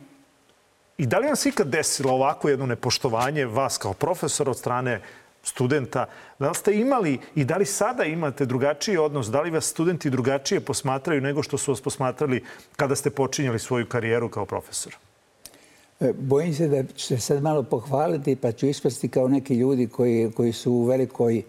I 0.99 1.07
da 1.07 1.19
li 1.19 1.27
vam 1.27 1.37
se 1.37 1.49
ikad 1.49 1.69
desilo 1.69 2.13
ovako 2.13 2.49
jedno 2.49 2.67
nepoštovanje 2.67 3.47
vas 3.47 3.79
kao 3.79 3.93
profesor 3.93 4.49
od 4.49 4.59
strane 4.59 5.01
studenta? 5.43 6.07
Da 6.39 6.49
li 6.49 6.55
ste 6.55 6.75
imali 6.75 7.19
i 7.35 7.45
da 7.45 7.57
li 7.57 7.65
sada 7.65 8.05
imate 8.05 8.47
drugačiji 8.47 8.97
odnos? 8.97 9.27
Da 9.27 9.41
li 9.41 9.51
vas 9.51 9.65
studenti 9.65 10.11
drugačije 10.11 10.61
posmatraju 10.61 11.21
nego 11.21 11.43
što 11.43 11.59
su 11.59 11.73
vas 11.73 11.81
posmatrali 11.81 12.45
kada 12.77 12.97
ste 12.97 13.11
počinjali 13.11 13.59
svoju 13.59 13.87
karijeru 13.87 14.29
kao 14.29 14.47
profesor? 14.47 14.97
E, 16.01 16.13
bojim 16.13 16.55
se 16.55 16.69
da 16.69 16.83
ću 16.97 17.07
se 17.07 17.19
sad 17.19 17.43
malo 17.43 17.63
pohvaliti 17.63 18.37
pa 18.37 18.53
ću 18.53 18.67
ispasti 18.67 19.09
kao 19.09 19.29
neki 19.29 19.55
ljudi 19.55 19.87
koji, 19.89 20.33
koji 20.37 20.53
su 20.53 20.73
u 20.73 20.85
velikoj 20.85 21.43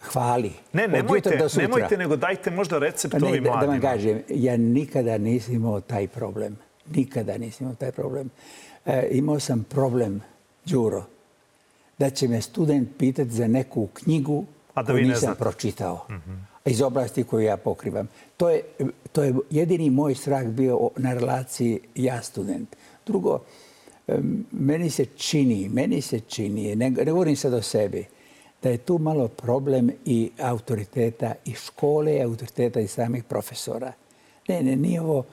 hvali. 0.00 0.52
Ne, 0.72 0.88
nemojte, 0.88 1.48
nemojte, 1.56 1.96
nego 1.96 2.16
dajte 2.16 2.50
možda 2.50 2.78
recept 2.78 3.12
pa 3.12 3.18
ne, 3.18 3.28
ovim 3.28 3.42
mladima. 3.42 3.66
Da 3.66 3.72
vam 3.72 3.80
kažem, 3.80 4.22
ja 4.28 4.56
nikada 4.56 5.18
nisam 5.18 5.54
imao 5.54 5.80
taj 5.80 6.08
problem. 6.08 6.56
Nikada 6.94 7.38
nisam 7.38 7.64
imao 7.64 7.74
taj 7.74 7.92
problem. 7.92 8.30
E, 8.86 9.08
imao 9.10 9.40
sam 9.40 9.64
problem, 9.68 10.20
Đuro, 10.64 11.04
da 11.98 12.10
će 12.10 12.28
me 12.28 12.40
student 12.42 12.88
pitati 12.98 13.30
za 13.30 13.46
neku 13.46 13.86
knjigu 13.86 14.44
A 14.74 14.82
da 14.82 14.92
koju 14.92 15.06
nisam 15.06 15.34
pročitao. 15.38 16.06
Mm 16.10 16.14
-hmm. 16.14 16.38
Iz 16.64 16.82
oblasti 16.82 17.24
koju 17.24 17.44
ja 17.44 17.56
pokrivam. 17.56 18.08
To 18.36 18.50
je, 18.50 18.62
to 19.12 19.22
je 19.22 19.34
jedini 19.50 19.90
moj 19.90 20.14
strah 20.14 20.46
bio 20.46 20.90
na 20.96 21.14
relaciji 21.14 21.80
ja 21.94 22.22
student. 22.22 22.76
Drugo, 23.06 23.40
meni 24.52 24.90
se 24.90 25.04
čini, 25.04 25.68
meni 25.68 26.00
se 26.00 26.20
čini, 26.20 26.76
ne, 26.76 26.90
ne 26.90 27.12
govorim 27.12 27.36
sad 27.36 27.54
o 27.54 27.62
sebi, 27.62 28.04
da 28.62 28.70
je 28.70 28.78
tu 28.78 28.98
malo 28.98 29.28
problem 29.28 29.90
i 30.04 30.30
autoriteta 30.40 31.34
i 31.44 31.54
škole, 31.54 32.16
i 32.16 32.22
autoriteta 32.22 32.80
i 32.80 32.88
samih 32.88 33.24
profesora. 33.24 33.92
Ne, 34.48 34.62
ne, 34.62 34.76
nije 34.76 35.00
ovo 35.00 35.24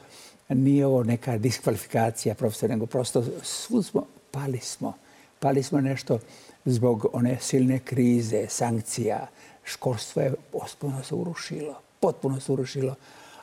nije 0.50 0.86
ovo 0.86 1.04
neka 1.04 1.38
diskvalifikacija 1.38 2.36
profesora, 2.36 2.74
nego 2.74 2.86
prosto 2.86 3.24
svud 3.44 3.86
smo, 3.86 4.06
pali 4.32 4.60
smo. 4.60 4.94
Pali 5.40 5.64
smo 5.64 5.82
nešto 5.82 6.20
zbog 6.66 7.06
one 7.14 7.38
silne 7.42 7.80
krize, 7.80 8.46
sankcija. 8.50 9.28
Školstvo 9.64 10.22
je 10.22 10.34
potpuno 10.52 11.04
se 11.04 11.16
urušilo. 11.16 11.76
Potpuno 12.00 12.40
se 12.40 12.52
urušilo. 12.52 12.96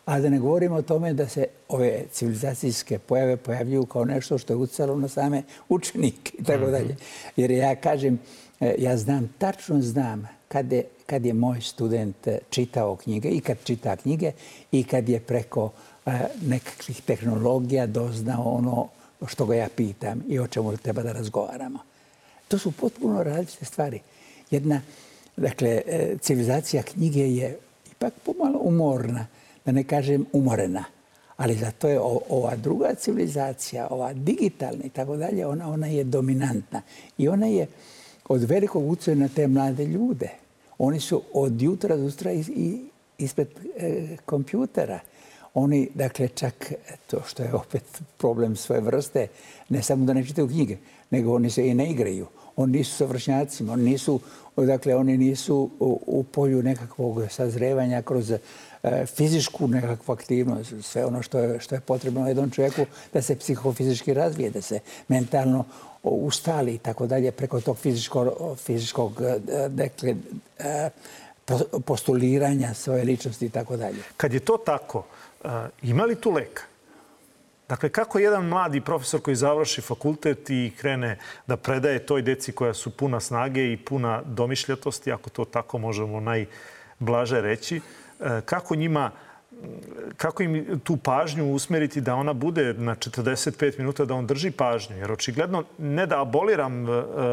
A 0.05 0.21
da 0.21 0.31
ne 0.31 0.39
govorimo 0.39 0.77
o 0.77 0.83
tome 0.83 1.15
da 1.15 1.29
se 1.29 1.47
ove 1.69 2.05
civilizacijske 2.13 2.99
pojave 2.99 3.37
pojavljuju 3.37 3.87
kao 3.87 4.05
nešto 4.05 4.39
što 4.39 4.53
je 4.53 4.57
ucalo 4.57 4.97
na 4.97 5.09
same 5.09 5.43
učenike 5.69 6.33
i 6.39 6.45
tako 6.45 6.63
mhm. 6.63 6.73
dalje. 6.73 6.97
Jer 7.37 7.51
ja 7.51 7.77
kažem, 7.77 8.19
e, 8.61 8.75
ja 8.79 8.97
znam, 8.97 9.35
tačno 9.39 9.81
znam 9.81 10.29
kad 10.49 10.73
je, 10.73 10.85
kad 11.07 11.25
je 11.25 11.35
moj 11.35 11.61
student 11.61 12.29
čitao 12.51 12.97
knjige 12.97 13.29
i 13.29 13.41
kad 13.41 13.57
čita 13.65 13.97
knjige 13.97 14.33
i 14.73 14.85
kad 14.85 15.09
je 15.09 15.21
preko 15.21 15.71
E, 16.07 16.11
nekakvih 16.47 17.03
tehnologija 17.03 17.87
doznao 17.87 18.43
ono 18.43 18.89
što 19.27 19.47
ga 19.47 19.55
ja 19.55 19.69
pitam 19.77 20.23
i 20.29 20.39
o 20.39 20.47
čemu 20.47 20.77
treba 20.77 21.03
da 21.03 21.13
razgovaramo. 21.13 21.79
To 22.49 22.59
su 22.59 22.73
potpuno 22.73 23.23
različite 23.23 23.65
stvari. 23.65 24.01
Jedna, 24.51 24.81
dakle, 25.37 25.83
e, 25.87 26.17
civilizacija 26.21 26.83
knjige 26.83 27.35
je 27.35 27.59
ipak 27.93 28.13
pomalo 28.25 28.59
umorna, 28.63 29.27
da 29.65 29.73
ne 29.73 29.85
kažem 29.85 30.27
umorena. 30.33 30.85
Ali 31.37 31.55
zato 31.55 31.89
je 31.89 32.01
ova 32.29 32.57
druga 32.57 32.95
civilizacija, 32.95 33.89
ova 33.91 34.13
digitalna 34.13 34.85
i 34.85 34.89
tako 34.89 35.17
dalje, 35.17 35.47
ona, 35.47 35.69
ona 35.69 35.87
je 35.87 36.05
dominantna. 36.05 36.83
I 37.19 37.29
ona 37.29 37.47
je 37.47 37.67
od 38.29 38.43
velikog 38.43 38.91
utjecaja 38.91 39.17
na 39.17 39.29
te 39.29 39.47
mlade 39.47 39.85
ljude. 39.85 40.31
Oni 40.79 41.01
su 41.01 41.23
od 41.33 41.63
jutra 41.63 41.97
do 41.97 42.03
jutra 42.03 42.31
ispred 43.19 43.49
e, 43.77 44.17
kompjutera. 44.27 45.01
Oni, 45.55 45.89
dakle, 45.95 46.29
čak 46.29 46.73
to 47.07 47.23
što 47.27 47.43
je 47.43 47.55
opet 47.55 47.85
problem 48.17 48.57
svoje 48.57 48.81
vrste, 48.81 49.27
ne 49.69 49.83
samo 49.83 50.05
da 50.05 50.13
ne 50.13 50.27
čitaju 50.27 50.49
knjige, 50.49 50.77
nego 51.11 51.35
oni 51.35 51.51
se 51.51 51.69
i 51.69 51.75
ne 51.75 51.91
igraju. 51.91 52.27
Oni 52.57 52.79
nisu 52.79 52.97
savršnjacima, 52.97 53.73
oni 53.73 53.83
nisu, 53.83 54.21
dakle, 54.57 54.97
oni 54.97 55.17
nisu 55.17 55.71
u, 55.81 56.01
u 56.07 56.23
polju 56.23 56.63
nekakvog 56.63 57.23
sazrevanja 57.31 58.03
kroz 58.03 58.31
e, 58.31 58.39
fizičku 59.07 59.69
nekakvu 59.69 60.13
aktivnost, 60.13 60.73
sve 60.83 61.05
ono 61.05 61.23
što 61.23 61.39
je, 61.39 61.61
što 61.61 61.75
je 61.75 61.81
potrebno 61.81 62.29
jednom 62.29 62.51
čovjeku 62.51 62.87
da 63.13 63.23
se 63.23 63.37
psihofizički 63.37 64.15
razvije, 64.15 64.51
da 64.51 64.61
se 64.61 64.81
mentalno 65.09 65.65
ustali 66.03 66.75
i 66.75 66.79
tako 66.79 67.07
dalje 67.07 67.33
preko 67.33 67.61
tog 67.61 67.79
fizičkog, 67.79 68.57
fizičkog 68.57 69.21
dakle, 69.69 70.15
e, 70.59 70.91
postuliranja 71.87 72.75
svoje 72.75 73.05
ličnosti 73.05 73.47
i 73.47 73.51
tako 73.51 73.77
dalje. 73.77 74.03
Kad 74.17 74.33
je 74.33 74.41
to 74.41 74.57
tako, 74.57 75.05
Eh, 75.45 75.69
ima 75.83 76.05
li 76.05 76.15
tu 76.15 76.31
leka? 76.31 76.63
Dakle, 77.69 77.89
kako 77.89 78.19
jedan 78.19 78.47
mladi 78.47 78.81
profesor 78.81 79.21
koji 79.21 79.37
završi 79.37 79.81
fakultet 79.81 80.51
i 80.51 80.73
krene 80.79 81.19
da 81.47 81.57
predaje 81.57 82.07
toj 82.07 82.23
deci 82.23 82.53
koja 82.53 82.75
su 82.75 82.97
puna 82.97 83.21
snage 83.21 83.73
i 83.73 83.77
puna 83.77 84.23
domišljatosti, 84.27 85.13
ako 85.13 85.31
to 85.31 85.45
tako 85.45 85.79
možemo 85.79 86.21
najblaže 86.21 87.41
reći, 87.41 87.81
eh, 88.21 88.41
kako 88.45 88.75
njima 88.75 89.11
kako 90.17 90.43
im 90.43 90.81
tu 90.85 90.97
pažnju 90.97 91.53
usmeriti 91.53 92.01
da 92.01 92.15
ona 92.15 92.33
bude 92.33 92.75
na 92.75 92.95
45 92.95 93.79
minuta, 93.79 94.05
da 94.05 94.15
on 94.15 94.27
drži 94.27 94.51
pažnju. 94.51 94.97
Jer 94.97 95.13
očigledno, 95.13 95.65
ne 95.79 96.07
da 96.07 96.21
aboliram 96.21 96.89
e, 96.89 96.91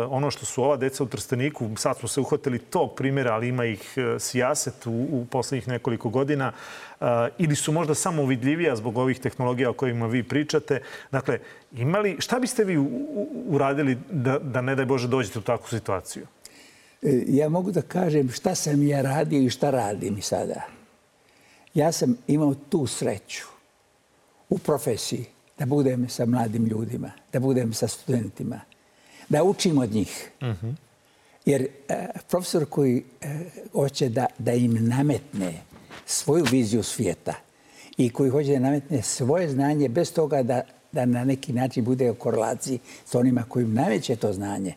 ono 0.10 0.32
što 0.32 0.46
su 0.46 0.64
ova 0.64 0.78
deca 0.78 1.04
u 1.04 1.08
Trsteniku, 1.08 1.70
sad 1.78 1.98
smo 1.98 2.08
se 2.08 2.22
uhvatili 2.22 2.60
tog 2.60 2.96
primjera, 2.96 3.34
ali 3.34 3.48
ima 3.48 3.66
ih 3.66 3.94
e, 3.98 4.20
sijaset 4.20 4.88
u, 4.88 4.92
u 4.92 5.26
poslednjih 5.32 5.68
nekoliko 5.68 6.10
godina, 6.10 6.52
e, 7.02 7.06
ili 7.38 7.56
su 7.56 7.72
možda 7.72 7.96
samo 7.96 8.26
vidljivija 8.26 8.76
zbog 8.76 8.98
ovih 8.98 9.20
tehnologija 9.20 9.70
o 9.70 9.74
kojima 9.74 10.08
vi 10.08 10.24
pričate. 10.24 10.82
Dakle, 11.12 11.40
imali, 11.72 12.16
šta 12.20 12.40
biste 12.40 12.64
vi 12.64 12.78
uradili 13.48 13.98
da, 14.12 14.40
da 14.40 14.62
ne 14.62 14.76
daj 14.76 14.86
Bože 14.86 15.08
dođete 15.08 15.40
u 15.40 15.42
takvu 15.42 15.68
situaciju? 15.68 16.26
Ja 17.28 17.50
mogu 17.50 17.72
da 17.72 17.82
kažem 17.82 18.30
šta 18.30 18.56
sam 18.56 18.84
ja 18.84 19.02
radio 19.02 19.42
i 19.42 19.50
šta 19.50 19.70
radim 19.70 20.22
sada 20.22 20.79
ja 21.80 21.92
sam 21.92 22.18
imao 22.28 22.56
tu 22.70 22.88
sreću 22.88 23.44
u 24.50 24.58
profesiji 24.58 25.26
da 25.60 25.66
budem 25.66 26.10
sa 26.10 26.26
mladim 26.26 26.66
ljudima, 26.66 27.12
da 27.34 27.40
budem 27.40 27.74
sa 27.74 27.88
studentima, 27.88 28.62
da 29.30 29.44
učim 29.44 29.78
od 29.78 29.92
njih. 29.94 30.32
Jer 31.46 31.62
e, 31.88 32.08
profesor 32.30 32.66
koji 32.70 33.04
e, 33.22 33.40
hoće 33.72 34.10
da, 34.10 34.26
da 34.38 34.54
im 34.54 34.88
nametne 34.88 35.54
svoju 36.06 36.46
viziju 36.52 36.84
svijeta 36.84 37.34
i 37.98 38.10
koji 38.10 38.30
hoće 38.30 38.52
da 38.52 38.60
nametne 38.60 39.02
svoje 39.02 39.50
znanje 39.50 39.90
bez 39.90 40.14
toga 40.14 40.44
da, 40.44 40.62
da 40.92 41.06
na 41.06 41.24
neki 41.24 41.54
način 41.54 41.86
bude 41.86 42.12
u 42.12 42.16
korelaciji 42.16 42.80
s 43.06 43.16
onima 43.16 43.44
koji 43.50 43.64
im 43.64 43.74
nameće 43.74 44.16
to 44.16 44.34
znanje, 44.34 44.74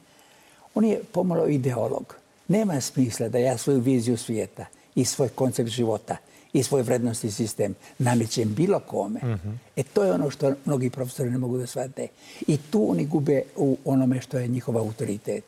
on 0.74 0.84
je 0.84 1.02
pomalo 1.12 1.46
ideolog. 1.46 2.16
Nema 2.48 2.80
smisla 2.80 3.28
da 3.28 3.38
ja 3.38 3.58
svoju 3.58 3.80
viziju 3.80 4.16
svijeta 4.16 4.66
i 4.94 5.04
svoj 5.04 5.28
koncept 5.28 5.70
života– 5.70 6.16
i 6.52 6.62
svoj 6.62 6.82
vrednostni 6.82 7.30
sistem 7.30 7.74
namećem 7.98 8.54
bilo 8.54 8.80
kome. 8.80 9.20
Mm 9.22 9.26
-hmm. 9.26 9.56
E 9.76 9.82
to 9.82 10.04
je 10.04 10.12
ono 10.12 10.30
što 10.30 10.54
mnogi 10.64 10.90
profesori 10.90 11.30
ne 11.30 11.38
mogu 11.38 11.58
da 11.58 11.66
shvate. 11.66 12.08
I 12.46 12.56
tu 12.56 12.90
oni 12.90 13.06
gube 13.06 13.42
u 13.56 13.76
onome 13.84 14.20
što 14.20 14.38
je 14.38 14.48
njihov 14.48 14.78
autoritet. 14.78 15.44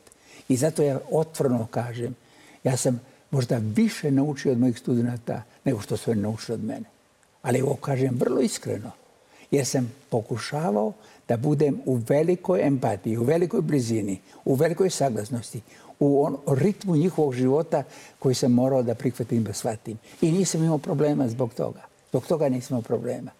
I 0.49 0.55
zato 0.55 0.83
ja 0.83 0.99
otvorno 1.11 1.67
kažem, 1.71 2.15
ja 2.63 2.77
sam 2.77 3.01
možda 3.31 3.57
više 3.57 4.11
naučio 4.11 4.51
od 4.51 4.59
mojih 4.59 4.79
studenta 4.79 5.43
nego 5.65 5.81
što 5.81 5.97
su 5.97 6.11
oni 6.11 6.21
naučili 6.21 6.53
od 6.53 6.63
mene. 6.63 6.85
Ali 7.41 7.61
ovo 7.61 7.75
kažem 7.75 8.15
vrlo 8.19 8.41
iskreno. 8.41 8.91
Jer 9.51 9.65
sam 9.65 9.91
pokušavao 10.09 10.93
da 11.27 11.37
budem 11.37 11.81
u 11.85 11.95
velikoj 11.95 12.67
empatiji, 12.67 13.17
u 13.17 13.23
velikoj 13.23 13.61
blizini, 13.61 14.19
u 14.45 14.55
velikoj 14.55 14.89
saglasnosti, 14.89 15.61
u 15.99 16.23
on, 16.23 16.37
ritmu 16.47 16.95
njihovog 16.95 17.33
života 17.33 17.83
koji 18.19 18.35
sam 18.35 18.51
morao 18.51 18.83
da 18.83 18.95
prihvatim 18.95 19.43
da 19.43 19.53
shvatim. 19.53 19.97
I 20.21 20.31
nisam 20.31 20.63
imao 20.63 20.77
problema 20.77 21.27
zbog 21.27 21.53
toga. 21.53 21.81
Zbog 22.09 22.25
toga 22.25 22.49
nisam 22.49 22.75
imao 22.75 22.81
problema. 22.81 23.31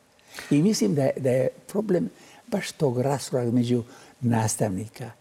I 0.51 0.62
mislim 0.62 0.96
da 0.96 1.04
je, 1.04 1.12
da 1.18 1.30
je 1.30 1.48
problem 1.68 2.10
baš 2.48 2.72
tog 2.72 3.01
rasprava 3.01 3.51
među 3.51 3.84
nastavnika, 4.22 5.12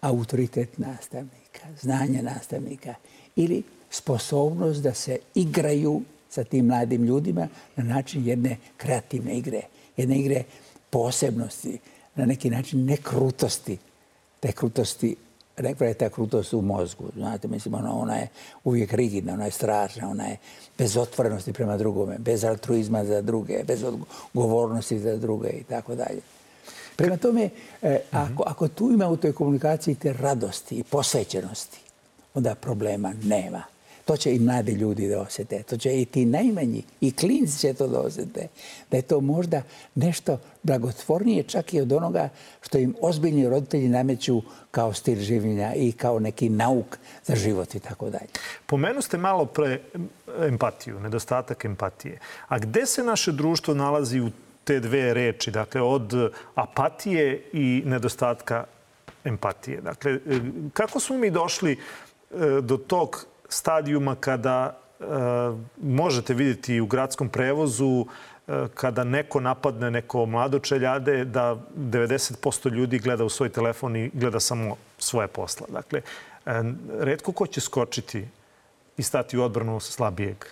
autoritet 0.00 0.78
nastavnika, 0.78 1.60
znanje 1.80 2.22
nastavnika 2.22 2.94
ili 3.36 3.62
sposobnost 3.90 4.82
da 4.82 4.94
se 4.94 5.18
igraju 5.34 6.02
sa 6.30 6.44
tim 6.44 6.66
mladim 6.66 7.04
ljudima 7.04 7.48
na 7.76 7.84
način 7.84 8.26
jedne 8.26 8.56
kreativne 8.76 9.38
igre, 9.38 9.60
jedne 9.96 10.18
igre 10.18 10.42
posebnosti, 10.90 11.78
na 12.18 12.26
neki 12.26 12.50
način 12.50 12.84
nekrutosti, 12.84 13.78
te 14.40 14.52
krutosti 14.52 15.16
nekva 15.62 15.86
je 15.86 15.94
ta 15.94 16.08
krutost 16.08 16.52
u 16.52 16.62
mozgu. 16.62 17.04
Znate, 17.16 17.48
mislim, 17.48 17.74
ona, 17.74 17.98
ona 17.98 18.16
je 18.16 18.28
uvijek 18.64 18.92
rigidna, 18.92 19.32
ona 19.32 19.44
je 19.44 19.50
strašna, 19.50 20.10
ona 20.10 20.24
je 20.24 20.36
bez 20.78 20.96
otvorenosti 20.96 21.52
prema 21.52 21.76
drugome, 21.76 22.18
bez 22.18 22.44
altruizma 22.44 23.04
za 23.04 23.22
druge, 23.22 23.64
bez 23.66 23.84
odgovornosti 23.84 24.98
za 24.98 25.16
druge 25.16 25.48
i 25.48 25.62
tako 25.62 25.94
dalje. 25.94 26.20
Prema 26.96 27.16
tome, 27.16 27.50
e, 27.82 28.00
ako, 28.10 28.42
ako 28.46 28.68
tu 28.68 28.90
ima 28.90 29.08
u 29.08 29.16
toj 29.16 29.32
komunikaciji 29.32 29.94
te 29.94 30.12
radosti 30.12 30.74
i 30.74 30.82
posvećenosti, 30.82 31.80
onda 32.34 32.54
problema 32.54 33.12
nema. 33.22 33.62
To 34.08 34.16
će 34.16 34.34
i 34.34 34.38
mladi 34.38 34.72
ljudi 34.72 35.08
da 35.08 35.20
osjete. 35.20 35.62
To 35.62 35.76
će 35.76 36.00
i 36.00 36.04
ti 36.04 36.24
najmanji, 36.24 36.82
i 37.00 37.12
klinci 37.12 37.58
će 37.58 37.74
to 37.74 37.88
da 37.88 38.00
osjete. 38.00 38.48
Da 38.90 38.96
je 38.96 39.02
to 39.02 39.20
možda 39.20 39.62
nešto 39.94 40.38
blagotvornije 40.62 41.42
čak 41.42 41.74
i 41.74 41.80
od 41.80 41.92
onoga 41.92 42.28
što 42.60 42.78
im 42.78 42.94
ozbiljni 43.00 43.48
roditelji 43.48 43.88
nameću 43.88 44.42
kao 44.70 44.92
stil 44.92 45.20
življenja 45.20 45.74
i 45.74 45.92
kao 45.92 46.20
neki 46.20 46.48
nauk 46.48 46.98
za 47.24 47.36
život 47.36 47.74
i 47.74 47.80
tako 47.80 48.10
dalje. 48.10 48.32
Pomenu 48.66 49.02
ste 49.02 49.18
malo 49.18 49.44
pre 49.44 49.80
empatiju, 50.40 51.00
nedostatak 51.00 51.64
empatije. 51.64 52.18
A 52.48 52.58
gde 52.58 52.86
se 52.86 53.04
naše 53.04 53.32
društvo 53.32 53.74
nalazi 53.74 54.20
u 54.20 54.30
te 54.64 54.80
dve 54.80 55.14
reči, 55.14 55.50
dakle 55.50 55.82
od 55.82 56.32
apatije 56.54 57.42
i 57.52 57.82
nedostatka 57.86 58.64
empatije. 59.24 59.80
Dakle, 59.80 60.12
e, 60.12 60.40
kako 60.72 61.00
smo 61.00 61.18
mi 61.18 61.30
došli 61.30 61.72
e, 61.72 61.76
do 62.62 62.76
tog 62.76 63.26
stadijuma 63.48 64.14
kada 64.14 64.78
e, 65.00 65.04
možete 65.82 66.34
vidjeti 66.34 66.80
u 66.80 66.86
gradskom 66.86 67.28
prevozu 67.28 68.06
e, 68.48 68.66
kada 68.74 69.04
neko 69.04 69.40
napadne 69.40 69.90
neko 69.90 70.26
mlado 70.26 70.58
čeljade, 70.58 71.24
da 71.24 71.56
90% 71.76 72.72
ljudi 72.72 72.98
gleda 72.98 73.24
u 73.24 73.28
svoj 73.28 73.48
telefon 73.48 73.96
i 73.96 74.10
gleda 74.14 74.40
samo 74.40 74.76
svoje 74.98 75.28
posla. 75.28 75.66
Dakle, 75.72 76.00
e, 76.46 76.62
redko 76.98 77.32
ko 77.32 77.46
će 77.46 77.60
skočiti 77.60 78.28
i 78.96 79.02
stati 79.02 79.38
u 79.38 79.42
odbranu 79.42 79.80
slabijeg. 79.80 80.44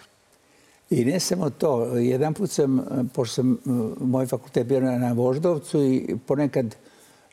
I 0.90 1.04
ne 1.04 1.20
samo 1.20 1.50
to. 1.50 1.84
Jedan 1.96 2.34
put 2.34 2.50
sam, 2.50 2.86
pošto 3.14 3.34
sam 3.34 3.52
e, 3.52 3.56
moj 4.00 4.26
fakultet 4.26 4.66
bio 4.66 4.80
na 4.80 5.12
Voždovcu 5.12 5.84
i 5.84 6.16
ponekad 6.26 6.76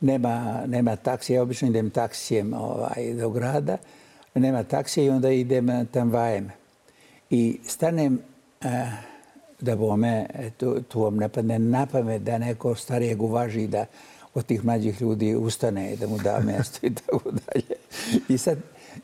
nema, 0.02 0.62
nema 0.68 0.96
taksija, 0.96 1.36
ja 1.36 1.42
obično 1.42 1.68
idem 1.68 1.90
taksijem 1.90 2.54
ovaj, 2.54 3.14
do 3.14 3.30
grada, 3.30 3.78
nema 4.40 4.64
taksi 4.64 5.04
i 5.04 5.10
onda 5.10 5.32
idem 5.32 5.70
eh, 5.70 5.86
tramvajem. 5.92 6.52
I 7.30 7.60
stanem 7.68 8.20
a, 8.62 8.92
da 9.60 9.76
bome, 9.76 10.28
tu, 10.58 10.82
tu 10.82 11.02
vam 11.02 11.18
ne 11.18 11.30
padne 11.30 11.60
na 11.60 11.86
pamet 11.86 12.22
da 12.22 12.38
neko 12.38 12.76
starijeg 12.76 13.22
uvaži 13.22 13.68
da 13.68 13.86
od 14.34 14.46
tih 14.46 14.66
mlađih 14.66 15.02
ljudi 15.02 15.36
ustane 15.36 15.96
da 15.96 16.08
mu 16.08 16.18
da 16.18 16.40
mjesto 16.40 16.80
i 16.88 16.96
tako 16.96 17.32
dalje. 17.32 17.76
I 18.30 18.38
sad, 18.38 18.58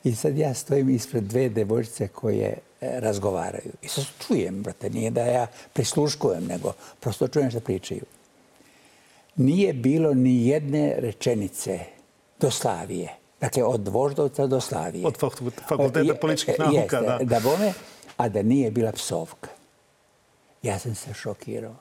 I 0.04 0.16
sad 0.16 0.38
ja 0.38 0.54
stojim 0.54 0.90
ispred 0.90 1.24
dve 1.24 1.50
devojčice 1.50 2.08
koje 2.08 2.58
E, 2.82 3.00
razgovaraju. 3.00 3.72
I 3.82 3.88
sad 3.88 4.06
čujem, 4.28 4.62
brate, 4.64 4.90
nije 4.90 5.12
da 5.12 5.22
ja 5.22 5.48
prisluškujem, 5.74 6.46
nego 6.46 6.74
prosto 7.00 7.28
čujem 7.28 7.50
što 7.50 7.60
pričaju. 7.60 8.02
Nije 9.36 9.74
bilo 9.74 10.14
ni 10.14 10.48
jedne 10.48 10.96
rečenice 10.98 11.80
do 12.40 12.52
Slavije. 12.52 13.16
Dakle, 13.41 13.63
od 13.63 13.88
Voždovca 13.88 14.48
do 14.48 14.62
Slavije. 14.62 15.08
Od 15.08 15.17
fakulteta 15.17 16.15
političkih 16.22 16.55
e, 16.60 16.63
nauka, 16.63 17.01
da. 17.01 17.19
Da 17.24 17.39
bome, 17.39 17.74
a 18.17 18.29
da 18.29 18.41
nije 18.41 18.72
bila 18.72 18.91
psovka. 18.91 19.50
Ja 20.63 20.79
sam 20.79 20.96
se 20.96 21.13
šokirao. 21.13 21.75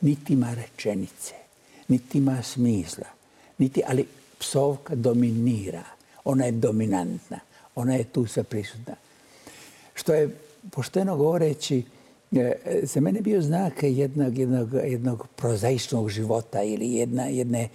Niti 0.00 0.32
ima 0.32 0.54
rečenice, 0.54 1.34
niti 1.88 2.18
ima 2.18 2.42
smisla, 2.42 3.06
niti, 3.58 3.82
ali 3.86 4.06
psovka 4.38 4.94
dominira. 4.94 5.82
Ona 6.24 6.44
je 6.44 6.52
dominantna. 6.52 7.40
Ona 7.74 7.94
je 7.94 8.04
tu 8.04 8.26
sve 8.26 8.42
prisutna. 8.42 8.94
Što 9.94 10.14
je 10.14 10.36
pošteno 10.70 11.16
govoreći, 11.16 11.82
e, 12.32 12.54
za 12.82 13.00
mene 13.00 13.20
bio 13.20 13.42
znak 13.42 13.72
jednog, 13.82 14.38
jednog, 14.38 14.72
jednog 14.72 15.26
prozaičnog 15.36 16.10
života 16.10 16.62
ili 16.62 16.92
jedna, 16.92 17.24
jedne 17.24 17.68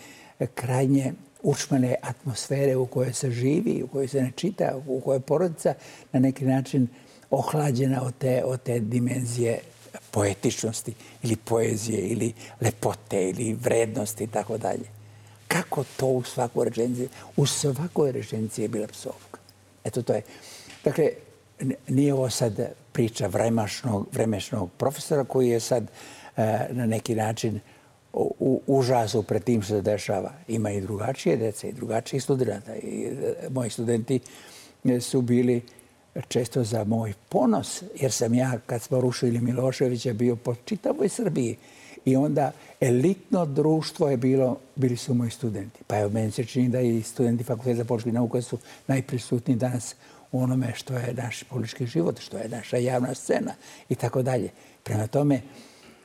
krajnje 0.56 1.13
učmane 1.43 1.95
atmosfere 2.02 2.75
u 2.75 2.86
kojoj 2.86 3.13
se 3.13 3.32
živi, 3.32 3.84
u 3.84 3.88
kojoj 3.88 4.08
se 4.08 4.21
ne 4.21 4.32
čita, 4.36 4.82
u 4.88 4.99
kojoj 5.02 5.15
je 5.15 5.21
porodica 5.21 5.73
na 6.12 6.19
neki 6.19 6.45
način 6.45 6.88
ohlađena 7.30 8.04
od 8.04 8.13
te, 8.17 8.43
od 8.45 8.63
te 8.63 8.80
dimenzije 8.80 9.60
poetičnosti 10.12 10.93
ili 11.23 11.36
poezije 11.36 12.08
ili 12.08 12.34
lepote 12.62 13.30
ili 13.30 13.54
vrednosti 13.54 14.23
i 14.23 14.28
tako 14.28 14.58
dalje. 14.58 14.86
Kako 15.47 15.84
to 15.97 16.08
u 16.08 16.23
svakoj 16.23 16.65
rečenici, 16.65 17.08
u 17.38 17.45
svakoj 17.45 18.12
rečenici 18.12 18.62
je 18.62 18.67
bila 18.67 18.88
psovka. 18.88 19.39
Eto 19.84 20.02
to 20.02 20.13
je. 20.13 20.21
Dakle, 20.84 21.10
nije 21.88 22.13
ovo 22.13 22.30
sad 22.30 22.71
priča 22.91 23.28
vremašnog, 23.28 24.08
vremešnog 24.12 24.69
profesora 24.78 25.23
koji 25.23 25.49
je 25.49 25.60
sad 25.60 25.84
e, 26.38 26.67
na 26.71 26.86
neki 26.86 27.15
način 27.15 27.60
u 28.13 28.62
užasu 28.67 29.24
pred 29.24 29.43
tim 29.43 29.62
što 29.62 29.74
se 29.74 29.82
dešava. 29.82 30.32
Ima 30.48 30.72
i 30.72 30.82
drugačije 30.82 31.38
dece 31.38 31.69
i 31.69 31.74
drugačije 31.74 32.19
studenta. 32.19 32.76
I, 32.76 33.06
e, 33.06 33.50
moji 33.50 33.69
studenti 33.69 34.19
e, 34.84 35.00
su 35.00 35.22
bili 35.22 35.62
često 36.28 36.63
za 36.63 36.84
moj 36.84 37.13
ponos, 37.30 37.84
jer 38.00 38.12
sam 38.12 38.34
ja, 38.34 38.60
kad 38.65 38.82
smo 38.82 39.02
rušili 39.02 39.41
Miloševića, 39.41 40.13
bio 40.13 40.36
po 40.36 40.56
čitavoj 40.65 41.10
Srbiji. 41.10 41.58
I 42.06 42.15
onda 42.15 42.52
elitno 42.80 43.45
društvo 43.45 44.10
je 44.10 44.17
bilo, 44.17 44.58
bili 44.76 44.98
su 44.98 45.13
moji 45.13 45.32
studenti. 45.32 45.80
Pa 45.88 46.00
evo, 46.00 46.10
meni 46.10 46.32
se 46.32 46.45
čini 46.45 46.69
da 46.69 46.82
i 46.82 47.02
studenti 47.02 47.43
fakulteta 47.43 47.78
za 47.78 47.86
političke 47.86 48.12
nauke 48.12 48.41
su 48.41 48.58
najprisutniji 48.88 49.58
danas 49.58 49.95
u 50.32 50.41
onome 50.41 50.74
što 50.76 50.93
je 50.93 51.13
naš 51.13 51.43
politički 51.43 51.86
život, 51.86 52.19
što 52.19 52.38
je 52.38 52.50
naša 52.50 52.78
javna 52.78 53.15
scena 53.15 53.54
i 53.89 53.95
tako 53.95 54.22
dalje. 54.22 54.50
Prema 54.84 55.08
tome, 55.08 55.41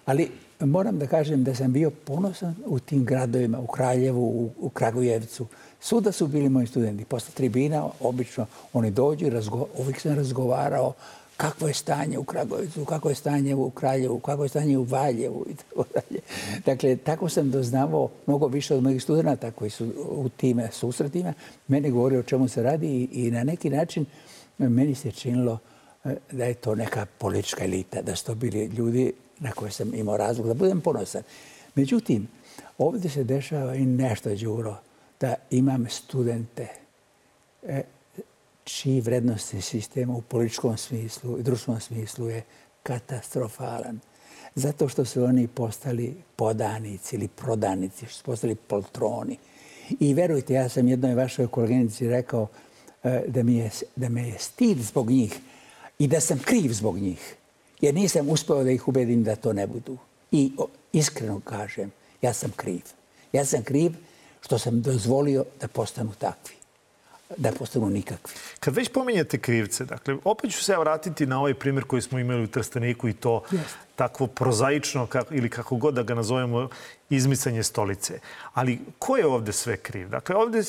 ali 0.05 0.31
moram 0.66 0.98
da 0.98 1.07
kažem 1.07 1.44
da 1.44 1.55
sam 1.55 1.72
bio 1.72 1.90
ponosan 1.90 2.55
u 2.66 2.79
tim 2.79 3.05
gradovima, 3.05 3.61
u 3.61 3.66
Kraljevu, 3.66 4.24
u, 4.24 4.50
u 4.61 4.68
Kragujevcu. 4.68 5.46
Suda 5.81 6.12
su 6.12 6.27
bili 6.27 6.48
moji 6.48 6.66
studenti. 6.66 7.05
Posle 7.05 7.35
tribina, 7.35 7.88
obično, 8.00 8.46
oni 8.72 8.90
dođu 8.90 9.27
i 9.27 9.31
razgo, 9.31 9.66
uvijek 9.79 10.00
sam 10.00 10.14
razgovarao 10.14 10.92
kakvo 11.37 11.68
je 11.68 11.74
stanje 11.74 12.18
u 12.18 12.24
Kragovicu, 12.24 12.85
kako 12.85 13.09
je 13.09 13.14
stanje 13.14 13.55
u 13.55 13.70
Kraljevu, 13.70 14.18
kako 14.18 14.42
je 14.42 14.48
stanje 14.48 14.79
u 14.79 14.83
Valjevu 14.83 15.46
i 15.50 15.55
tako 15.55 15.85
dalje. 15.94 16.20
Dakle, 16.66 16.96
tako 16.96 17.29
sam 17.29 17.50
doznavao 17.50 18.09
mnogo 18.27 18.46
više 18.46 18.74
od 18.74 18.83
mojih 18.83 19.03
studenta 19.03 19.50
koji 19.50 19.70
su 19.70 19.87
u 20.11 20.29
time 20.29 20.68
susretima. 20.72 21.33
Mene 21.68 21.90
govori 21.90 22.16
o 22.16 22.22
čemu 22.22 22.48
se 22.48 22.62
radi 22.62 23.09
i, 23.12 23.31
na 23.31 23.44
neki 23.44 23.70
način 23.70 24.07
meni 24.59 24.94
se 24.94 25.11
činilo 25.11 25.59
eh, 26.05 26.16
da 26.33 26.44
je 26.44 26.55
to 26.55 26.74
neka 26.74 27.07
politička 27.18 27.64
elita, 27.64 28.03
da 28.03 28.16
su 28.16 28.24
to 28.27 28.35
bili 28.35 28.66
ljudi 28.66 29.12
na 29.45 29.53
koje 29.53 29.71
sam 29.71 29.95
imao 29.95 30.17
razlog 30.17 30.47
da 30.47 30.55
budem 30.55 30.81
ponosan. 30.81 31.23
Međutim, 31.75 32.29
ovdje 32.79 33.11
se 33.11 33.25
dešava 33.25 33.75
i 33.75 33.87
nešto, 33.87 34.35
Đuro, 34.35 34.77
da 35.21 35.35
imam 35.51 35.87
studente 35.91 36.69
e, 37.63 37.83
čiji 38.65 39.01
vrednostni 39.01 39.63
sistem 39.63 40.11
u 40.11 40.21
političkom 40.21 40.77
smislu 40.77 41.39
i 41.39 41.43
društvenom 41.43 41.81
smislu 41.81 42.29
je 42.29 42.43
katastrofalan. 42.83 44.01
Zato 44.55 44.89
što 44.89 45.05
su 45.05 45.25
oni 45.25 45.49
postali 45.49 46.15
podanici 46.37 47.17
ili 47.17 47.29
prodanici, 47.29 48.07
što 48.07 48.19
su 48.19 48.25
postali 48.25 48.55
poltroni. 48.55 49.39
I 50.01 50.15
verujte, 50.15 50.55
ja 50.55 50.69
sam 50.69 50.89
jednoj 50.89 51.15
vašoj 51.15 51.47
koleginici 51.47 52.09
rekao 52.09 52.49
e, 53.03 53.25
da, 53.29 53.43
mi 53.43 53.55
je, 53.57 53.71
da 53.97 54.09
me 54.09 54.29
je 54.29 54.39
stid 54.39 54.79
zbog 54.79 55.11
njih 55.11 55.41
i 55.99 56.07
da 56.07 56.21
sam 56.21 56.39
kriv 56.39 56.73
zbog 56.73 56.99
njih. 56.99 57.37
Jer 57.81 57.95
nisam 57.95 58.29
uspeo 58.29 58.65
da 58.65 58.71
ih 58.71 58.89
ubedim 58.89 59.25
da 59.25 59.37
to 59.37 59.53
ne 59.53 59.67
budu. 59.67 59.99
I 60.31 60.53
iskreno 60.93 61.41
kažem, 61.41 61.93
ja 62.23 62.33
sam 62.33 62.53
kriv. 62.57 62.83
Ja 63.33 63.45
sam 63.45 63.63
kriv 63.63 63.93
što 64.41 64.59
sam 64.59 64.83
dozvolio 64.83 65.45
da 65.61 65.69
postanu 65.69 66.13
takvi 66.19 66.63
da 67.37 67.53
postanu 67.53 67.91
nikakvi. 67.91 68.35
Kad 68.61 68.77
već 68.77 68.89
pominjete 68.89 69.39
krivce, 69.39 69.85
dakle, 69.85 70.17
opet 70.25 70.53
ću 70.53 70.65
se 70.65 70.77
vratiti 70.77 71.27
na 71.27 71.39
ovaj 71.39 71.55
primjer 71.55 71.85
koji 71.85 72.03
smo 72.03 72.19
imali 72.19 72.43
u 72.43 72.47
Trsteniku 72.47 73.09
i 73.09 73.13
to 73.13 73.43
yes. 73.51 73.59
takvo 73.97 74.27
prozaično 74.27 75.07
kako, 75.07 75.35
ili 75.35 75.49
kako 75.49 75.77
god 75.77 75.95
da 75.95 76.03
ga 76.03 76.15
nazovemo 76.15 76.69
izmicanje 77.11 77.63
stolice. 77.63 78.19
Ali 78.55 78.79
ko 78.99 79.17
je 79.17 79.27
ovdje 79.27 79.53
sve 79.53 79.77
kriv? 79.77 80.09
Dakle, 80.09 80.37
ovdje 80.37 80.63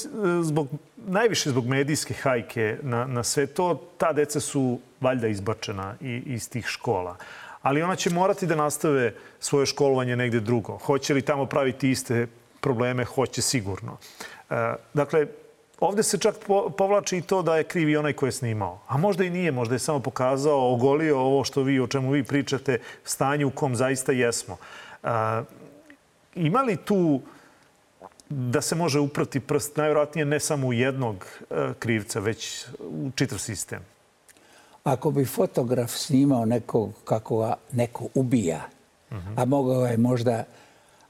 zbog, 0.44 0.68
najviše 0.98 1.50
zbog 1.50 1.68
medijske 1.68 2.14
hajke 2.14 2.78
na, 2.82 3.06
na 3.06 3.24
sve 3.24 3.48
to, 3.48 3.82
ta 3.98 4.14
deca 4.14 4.40
su 4.40 4.80
valjda 5.02 5.28
izbačena 5.28 5.96
iz 6.26 6.50
tih 6.50 6.66
škola. 6.66 7.18
Ali 7.62 7.82
ona 7.82 7.96
će 7.96 8.10
morati 8.10 8.48
da 8.48 8.56
nastave 8.56 9.14
svoje 9.40 9.66
školovanje 9.66 10.16
negdje 10.16 10.40
drugo. 10.40 10.78
Hoće 10.78 11.14
li 11.14 11.22
tamo 11.22 11.46
praviti 11.46 11.92
iste 11.92 12.28
probleme? 12.62 13.06
Hoće 13.06 13.42
sigurno. 13.42 13.98
E, 14.50 14.74
dakle, 14.94 15.28
Ovdje 15.80 16.04
se 16.04 16.18
čak 16.18 16.36
povlači 16.78 17.18
i 17.18 17.22
to 17.22 17.42
da 17.42 17.58
je 17.58 17.64
krivi 17.64 17.98
onaj 17.98 18.14
koji 18.14 18.28
je 18.28 18.32
snimao. 18.32 18.80
A 18.88 18.98
možda 18.98 19.24
i 19.24 19.30
nije, 19.30 19.52
možda 19.52 19.76
je 19.76 19.80
samo 19.80 20.00
pokazao, 20.00 20.74
ogolio 20.74 21.20
ovo 21.20 21.44
što 21.44 21.64
vi, 21.64 21.80
o 21.80 21.88
čemu 21.88 22.12
vi 22.12 22.24
pričate, 22.24 22.80
stanje 23.04 23.46
u 23.46 23.52
kom 23.52 23.76
zaista 23.76 24.12
jesmo. 24.12 24.58
ima 26.36 26.62
li 26.62 26.78
tu 26.78 27.22
da 28.30 28.62
se 28.62 28.76
može 28.76 29.00
uprati 29.00 29.40
prst 29.40 29.78
najvjerojatnije 29.78 30.26
ne 30.26 30.40
samo 30.40 30.68
u 30.68 30.74
jednog 30.74 31.26
e, 31.50 31.74
krivca, 31.80 32.20
već 32.20 32.66
u 32.80 33.12
čitav 33.16 33.38
sistem? 33.38 33.80
Ako 34.84 35.12
bi 35.12 35.26
fotograf 35.26 35.92
snimao 35.92 36.46
nekog 36.46 36.94
kako 37.04 37.38
ga 37.38 37.56
neko 37.72 38.08
ubija, 38.14 38.62
a 39.36 39.46
mogao 39.46 39.86
je 39.86 39.98
možda 39.98 40.44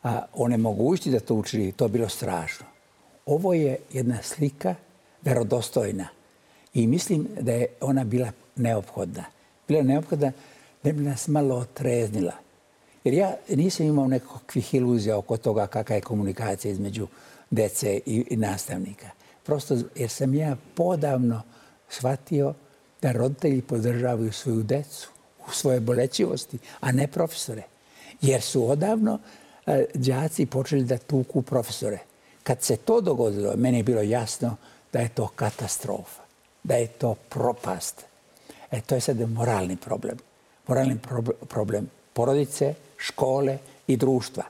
a, 0.04 0.22
onemogućiti 0.34 1.12
da 1.12 1.20
to 1.20 1.36
učini, 1.36 1.72
to 1.72 1.88
bilo 1.88 2.10
strašno. 2.10 2.75
Ovo 3.26 3.54
je 3.54 3.78
jedna 3.92 4.18
slika 4.24 4.76
verodostojna 5.22 6.08
i 6.74 6.88
mislim 6.88 7.28
da 7.40 7.52
je 7.52 7.68
ona 7.82 8.04
bila 8.04 8.32
neophodna. 8.56 9.24
Bila 9.68 9.80
je 9.80 9.84
neophodna 9.84 10.32
da 10.84 10.92
bi 10.92 11.04
nas 11.04 11.28
malo 11.28 11.56
otreznila. 11.56 12.34
Jer 13.04 13.14
ja 13.14 13.36
nisam 13.50 13.86
imao 13.86 14.08
nekakvih 14.08 14.74
iluzija 14.74 15.18
oko 15.18 15.38
toga 15.38 15.68
kakva 15.68 15.96
je 15.96 16.02
komunikacija 16.02 16.72
između 16.72 17.08
dece 17.50 18.00
i, 18.06 18.36
nastavnika. 18.36 19.10
Prosto 19.44 19.78
jer 19.96 20.10
sam 20.10 20.34
ja 20.34 20.58
podavno 20.76 21.42
shvatio 21.90 22.54
da 23.02 23.12
roditelji 23.12 23.62
podržavaju 23.62 24.32
svoju 24.32 24.64
decu 24.64 25.10
u 25.48 25.52
svoje 25.52 25.80
bolećivosti, 25.80 26.58
a 26.80 26.92
ne 26.92 27.08
profesore. 27.08 27.64
Jer 28.22 28.42
su 28.42 28.70
odavno 28.70 29.20
e, 29.66 29.86
đaci 29.94 30.00
džaci 30.00 30.46
počeli 30.46 30.84
da 30.84 30.98
tuku 30.98 31.42
profesore. 31.42 32.00
Kad 32.46 32.62
se 32.62 32.78
to 32.78 33.02
dogodilo, 33.02 33.54
meni 33.58 33.78
je 33.78 33.84
bilo 33.84 34.02
jasno 34.02 34.56
da 34.94 35.00
je 35.00 35.10
to 35.10 35.28
katastrofa, 35.28 36.22
da 36.64 36.76
je 36.76 36.88
to 36.88 37.16
propast. 37.30 38.06
E, 38.72 38.82
to 38.82 38.96
je 38.96 39.02
sad 39.02 39.30
moralni 39.30 39.78
problem. 39.78 40.18
Moralni 40.68 40.98
problem 41.50 41.90
porodice, 42.14 42.74
škole 42.98 43.58
i 43.88 43.98
društva. 43.98 44.44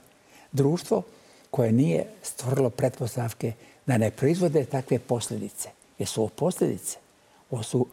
Društvo 0.51 1.03
koje 1.51 1.71
nije 1.71 2.05
stvorilo 2.23 2.69
pretpostavke 2.69 3.53
da 3.85 3.97
ne 3.97 4.11
proizvode 4.11 4.65
takve 4.65 4.99
posljedice. 4.99 5.69
Jer 5.99 6.07
su 6.07 6.21
ovo 6.21 6.29
posljedice. 6.29 6.97
Ovo 7.51 7.63
su, 7.63 7.87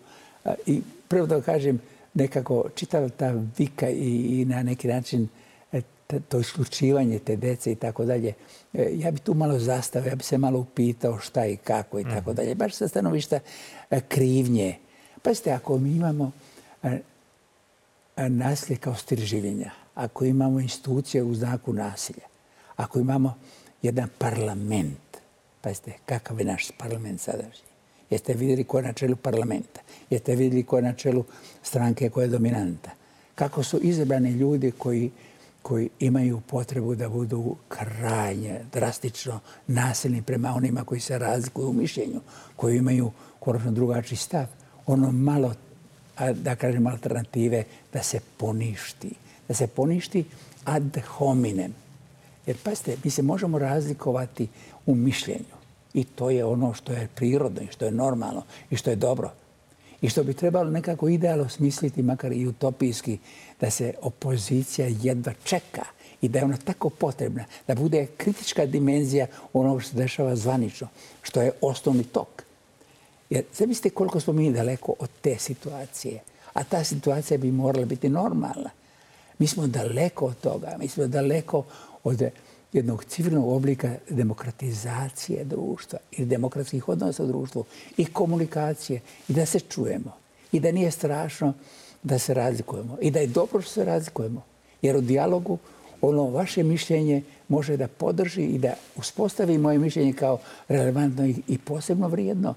I 0.66 0.82
prvo 1.08 1.26
da 1.26 1.40
kažem, 1.40 1.80
nekako 2.14 2.64
čitava 2.74 3.08
ta 3.08 3.34
vika 3.58 3.88
i, 3.90 4.40
i 4.40 4.44
na 4.44 4.62
neki 4.62 4.88
način 4.88 5.22
uh, 5.22 5.41
to 6.20 6.40
isključivanje 6.40 7.18
te 7.18 7.36
dece 7.36 7.72
i 7.72 7.74
tako 7.74 8.04
dalje. 8.04 8.32
E, 8.72 8.90
ja 8.94 9.10
bi 9.10 9.18
tu 9.18 9.34
malo 9.34 9.58
zastavio, 9.58 10.08
ja 10.08 10.16
bi 10.16 10.24
se 10.24 10.38
malo 10.38 10.58
upitao 10.58 11.18
šta 11.18 11.46
i 11.46 11.56
kako 11.56 12.00
i 12.00 12.04
tako 12.04 12.30
mhm. 12.30 12.36
dalje. 12.36 12.54
Baš 12.54 12.74
sa 12.74 12.88
stanovišta 12.88 13.40
e, 13.90 14.00
krivnje. 14.00 14.76
Pazite, 15.22 15.50
ako 15.52 15.78
mi 15.78 15.90
imamo 15.90 16.32
nasilje 18.16 18.76
kao 18.76 18.94
stil 18.94 19.24
življenja, 19.24 19.70
ako 19.94 20.24
imamo 20.24 20.60
institucije 20.60 21.22
u 21.22 21.34
znaku 21.34 21.72
nasilja, 21.72 22.26
ako 22.76 23.00
imamo 23.00 23.34
jedan 23.82 24.08
parlament, 24.18 25.18
pazite, 25.60 25.92
kakav 26.06 26.40
je 26.40 26.44
naš 26.44 26.70
parlament 26.78 27.20
sadašnji, 27.20 27.68
jeste 28.10 28.34
vidjeli 28.34 28.64
ko 28.64 28.78
je 28.78 28.82
na 28.82 28.92
čelu 28.92 29.16
parlamenta, 29.16 29.80
jeste 30.10 30.36
vidjeli 30.36 30.62
ko 30.62 30.76
je 30.76 30.82
na 30.82 30.92
čelu 30.92 31.24
stranke 31.62 32.10
koja 32.10 32.24
je 32.24 32.34
dominanta, 32.36 32.90
kako 33.34 33.62
su 33.62 33.80
izabrani 33.82 34.30
ljudi 34.30 34.72
koji, 34.78 35.10
koji 35.62 35.88
imaju 36.00 36.40
potrebu 36.40 36.94
da 36.94 37.08
budu 37.08 37.56
krajnje, 37.68 38.60
drastično 38.72 39.40
nasilni 39.66 40.22
prema 40.22 40.54
onima 40.54 40.84
koji 40.84 41.00
se 41.00 41.18
razlikuju 41.18 41.68
u 41.68 41.72
mišljenju, 41.72 42.20
koji 42.56 42.76
imaju 42.76 43.10
koračno 43.38 43.70
drugačiji 43.70 44.18
stav. 44.18 44.46
Ono 44.86 45.12
malo, 45.12 45.54
da 46.34 46.56
kažem, 46.56 46.86
alternative 46.86 47.64
da 47.92 48.02
se 48.02 48.20
poništi 48.36 49.14
da 49.52 49.56
se 49.56 49.66
poništi 49.66 50.24
ad 50.64 51.00
hominem. 51.06 51.74
Jer, 52.46 52.56
pazite, 52.64 52.96
mi 53.04 53.10
se 53.10 53.22
možemo 53.22 53.58
razlikovati 53.58 54.48
u 54.86 54.94
mišljenju. 54.94 55.56
I 55.94 56.04
to 56.04 56.30
je 56.30 56.44
ono 56.44 56.74
što 56.74 56.92
je 56.92 57.08
prirodno 57.14 57.62
i 57.62 57.72
što 57.72 57.84
je 57.84 57.90
normalno 57.90 58.42
i 58.70 58.76
što 58.76 58.90
je 58.90 58.96
dobro. 58.96 59.30
I 60.00 60.08
što 60.08 60.24
bi 60.24 60.34
trebalo 60.34 60.70
nekako 60.70 61.08
idealno 61.08 61.48
smisliti, 61.48 62.02
makar 62.02 62.32
i 62.32 62.46
utopijski, 62.46 63.18
da 63.62 63.70
se 63.70 63.94
opozicija 64.00 64.88
jedva 65.02 65.32
čeka 65.44 65.84
i 66.20 66.28
da 66.28 66.38
je 66.38 66.44
ona 66.44 66.56
tako 66.56 66.90
potrebna, 66.90 67.44
da 67.66 67.74
bude 67.74 68.06
kritička 68.16 68.66
dimenzija 68.66 69.26
onog 69.52 69.82
što 69.82 69.90
se 69.90 69.96
dešava 69.96 70.36
zvanično, 70.36 70.88
što 71.22 71.42
je 71.42 71.52
osnovni 71.60 72.04
tok. 72.04 72.42
Jer 73.30 73.44
zamislite 73.54 73.94
koliko 73.94 74.20
smo 74.20 74.32
mi 74.32 74.52
daleko 74.52 74.94
od 74.98 75.08
te 75.20 75.38
situacije. 75.38 76.20
A 76.52 76.64
ta 76.64 76.84
situacija 76.84 77.38
bi 77.38 77.52
morala 77.52 77.86
biti 77.86 78.08
normalna. 78.08 78.70
Mi 79.38 79.46
smo 79.46 79.66
daleko 79.66 80.26
od 80.26 80.40
toga. 80.40 80.76
Mi 80.78 80.88
smo 80.88 81.06
daleko 81.06 81.64
od 82.04 82.22
jednog 82.72 83.04
civilnog 83.04 83.48
oblika 83.48 83.94
demokratizacije 84.10 85.44
društva 85.44 85.98
i 86.12 86.24
demokratskih 86.24 86.88
odnosa 86.88 87.24
u 87.24 87.26
društvu 87.26 87.64
i 87.96 88.04
komunikacije 88.04 89.00
i 89.28 89.32
da 89.32 89.46
se 89.46 89.60
čujemo 89.60 90.16
i 90.52 90.60
da 90.60 90.72
nije 90.72 90.90
strašno 90.90 91.54
da 92.02 92.18
se 92.18 92.34
razlikujemo 92.34 92.98
i 93.00 93.10
da 93.10 93.20
je 93.20 93.26
dobro 93.26 93.62
što 93.62 93.70
se 93.72 93.84
razlikujemo. 93.84 94.42
Jer 94.82 94.96
u 94.96 95.00
dijalogu 95.00 95.58
ono 96.00 96.30
vaše 96.30 96.62
mišljenje 96.62 97.22
može 97.48 97.76
da 97.76 97.88
podrži 97.88 98.42
i 98.42 98.58
da 98.58 98.74
uspostavi 98.96 99.58
moje 99.58 99.78
mišljenje 99.78 100.12
kao 100.12 100.38
relevantno 100.68 101.26
i 101.48 101.58
posebno 101.58 102.08
vrijedno. 102.08 102.54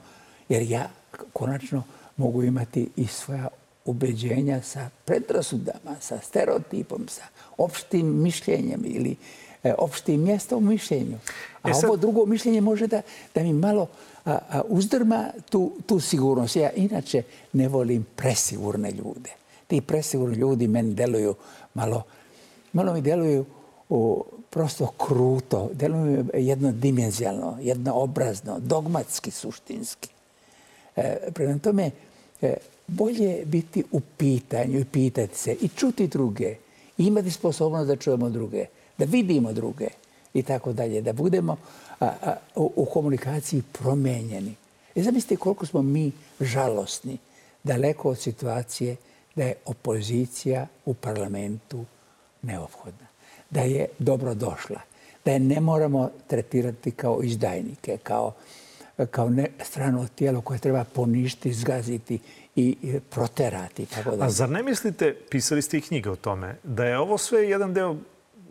Jer 0.50 0.62
ja 0.62 0.90
konačno 1.34 1.84
mogu 2.18 2.44
imati 2.44 2.90
i 2.96 3.08
svoja 3.08 3.48
ubeđenja 3.86 4.62
sa 4.62 4.90
predrasudama, 5.06 5.96
sa 6.00 6.20
stereotipom, 6.24 7.08
sa 7.08 7.24
opštim 7.58 8.22
mišljenjem 8.24 8.82
ili 8.86 9.16
e, 9.64 9.74
opštim 9.78 10.24
mjestom 10.24 10.64
u 10.64 10.70
mišljenju. 10.70 11.18
A 11.62 11.70
e 11.70 11.74
sad... 11.74 11.86
ovo 11.86 11.98
drugo 11.98 12.26
mišljenje 12.26 12.62
može 12.62 12.88
da, 12.88 13.02
da 13.36 13.44
mi 13.44 13.54
malo 13.54 13.82
a, 13.82 13.88
a, 13.88 14.15
uzdrma 14.68 15.30
tu, 15.50 15.72
tu 15.86 16.00
sigurnost. 16.00 16.56
Ja 16.56 16.72
inače 16.72 17.24
ne 17.54 17.68
volim 17.68 18.06
presigurne 18.16 18.92
ljude. 18.92 19.30
Ti 19.68 19.82
presigurni 19.82 20.36
ljudi 20.36 20.68
meni 20.68 20.94
deluju 20.94 21.36
malo, 21.74 22.04
malo 22.74 22.94
mi 22.94 23.02
deluju 23.02 23.46
u, 23.90 24.26
prosto 24.50 24.88
kruto, 24.88 25.70
deluju 25.74 26.26
jednodimenzijalno, 26.34 27.58
jednoobrazno, 27.62 28.60
dogmatski, 28.60 29.32
suštinski. 29.32 30.10
E, 30.96 31.18
prema 31.34 31.60
tome, 31.60 31.92
e, 32.42 32.54
bolje 32.88 33.46
biti 33.46 33.84
u 33.92 34.00
pitanju 34.18 34.80
i 34.80 34.86
pitati 34.86 35.38
se 35.38 35.54
i 35.62 35.68
čuti 35.68 36.08
druge. 36.08 36.56
I 36.98 37.06
imati 37.06 37.32
sposobnost 37.32 37.88
da 37.88 37.96
čujemo 37.96 38.30
druge, 38.30 38.66
da 38.98 39.06
vidimo 39.06 39.54
druge 39.54 39.88
i 40.34 40.44
tako 40.44 40.74
dalje. 40.74 41.02
Da 41.02 41.14
budemo 41.14 41.58
a, 42.00 42.06
a, 42.06 42.36
u, 42.56 42.72
u 42.76 42.86
komunikaciji 42.86 43.64
promenjeni. 43.72 44.56
I 44.96 45.04
zamislite 45.04 45.36
koliko 45.36 45.66
smo 45.66 45.82
mi 45.82 46.12
žalosni 46.42 47.18
daleko 47.64 48.10
od 48.10 48.20
situacije 48.20 48.96
da 49.36 49.44
je 49.44 49.56
opozicija 49.66 50.68
u 50.86 50.94
parlamentu 50.94 51.86
neophodna. 52.42 53.08
Da 53.50 53.62
je 53.62 53.88
dobro 54.00 54.34
došla. 54.34 54.82
Da 55.26 55.32
je 55.32 55.40
ne 55.40 55.60
moramo 55.60 56.12
tretirati 56.28 56.92
kao 56.92 57.20
izdajnike, 57.24 57.98
kao, 58.04 58.34
kao 59.12 59.30
ne, 59.30 59.50
strano 59.64 60.08
tijelo 60.16 60.42
koje 60.42 60.60
treba 60.60 60.84
poništi, 60.84 61.54
zgaziti 61.54 62.20
i 62.56 62.78
proterati. 63.10 63.86
Tako 63.86 64.16
da. 64.16 64.26
A 64.26 64.30
zar 64.30 64.50
ne 64.50 64.64
mislite, 64.64 65.16
pisali 65.30 65.62
ste 65.62 65.78
i 65.78 65.82
knjige 65.82 66.10
o 66.10 66.16
tome, 66.16 66.56
da 66.64 66.86
je 66.86 67.00
ovo 67.00 67.18
sve 67.18 67.50
jedan 67.50 67.74
deo 67.74 67.96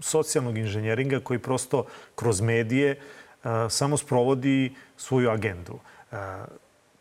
socijalnog 0.00 0.58
inženjeringa 0.58 1.20
koji 1.20 1.38
prosto 1.38 1.86
kroz 2.14 2.40
medije 2.40 2.92
uh, 2.92 3.23
samo 3.68 3.96
sprovodi 3.96 4.74
svoju 4.96 5.30
agendu? 5.30 5.78
Uh, 6.12 6.18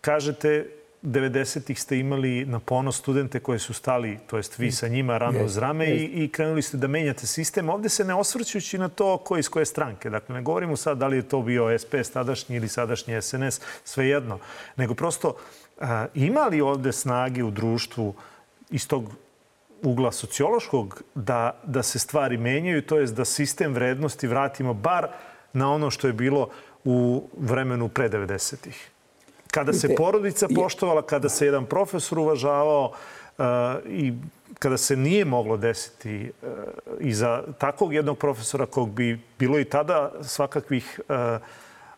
kažete 0.01 0.65
90-ih 1.03 1.82
ste 1.82 1.99
imali 1.99 2.45
na 2.45 2.60
ponos 2.60 2.97
studente 2.97 3.39
koje 3.39 3.60
su 3.60 3.73
stali, 3.73 4.19
to 4.27 4.38
jest 4.38 4.60
vi 4.60 4.71
sa 4.71 4.88
njima, 4.88 5.17
rano 5.17 5.39
yes, 5.39 5.45
uz 5.45 5.58
rame 5.58 5.86
yes. 5.86 5.99
i, 5.99 6.23
i 6.23 6.29
krenuli 6.29 6.62
ste 6.62 6.77
da 6.77 6.88
menjate 6.88 7.27
sistem. 7.27 7.69
Ovde 7.69 7.89
se 7.89 8.06
ne 8.06 8.13
osvrćući 8.13 8.77
na 8.77 8.89
to 8.89 9.17
ko 9.17 9.38
iz 9.38 9.49
koje 9.49 9.65
stranke. 9.65 10.10
Dakle, 10.10 10.36
ne 10.36 10.41
govorimo 10.41 10.75
sad 10.75 10.97
da 10.97 11.08
li 11.08 11.15
je 11.15 11.27
to 11.29 11.41
bio 11.41 11.79
SPS 11.79 12.12
tadašnji 12.13 12.56
ili 12.56 12.67
sadašnji 12.67 13.21
SNS, 13.21 13.62
svejedno. 13.84 14.39
Nego 14.75 14.93
prosto 14.93 15.36
ima 16.13 16.47
li 16.47 16.62
ovde 16.62 16.91
snage 16.91 17.43
u 17.43 17.51
društvu 17.51 18.13
iz 18.69 18.88
tog 18.88 19.12
ugla 19.82 20.12
sociološkog 20.12 21.03
da, 21.15 21.60
da 21.63 21.84
se 21.84 21.99
stvari 21.99 22.38
menjaju, 22.38 22.82
to 22.82 22.97
jest 22.97 23.15
da 23.15 23.25
sistem 23.25 23.73
vrednosti 23.73 24.27
vratimo 24.27 24.73
bar 24.73 25.08
na 25.53 25.71
ono 25.73 25.91
što 25.91 26.07
je 26.07 26.13
bilo 26.13 26.49
u 26.83 27.27
vremenu 27.37 27.89
pre 27.89 28.09
90-ih? 28.09 28.89
Kada 29.51 29.73
se 29.73 29.95
porodica 29.95 30.47
poštovala, 30.55 31.01
kada 31.01 31.29
se 31.29 31.45
jedan 31.45 31.65
profesor 31.65 32.19
uvažavao 32.19 32.91
uh, 33.37 33.45
i 33.85 34.13
kada 34.59 34.77
se 34.77 34.95
nije 34.95 35.25
moglo 35.25 35.57
desiti 35.57 36.31
uh, 36.41 36.49
i 36.99 37.13
za 37.13 37.43
takvog 37.57 37.93
jednog 37.93 38.17
profesora 38.17 38.65
kog 38.65 38.89
bi 38.89 39.19
bilo 39.39 39.59
i 39.59 39.65
tada 39.65 40.11
svakakvih 40.21 40.99
uh, 41.09 41.15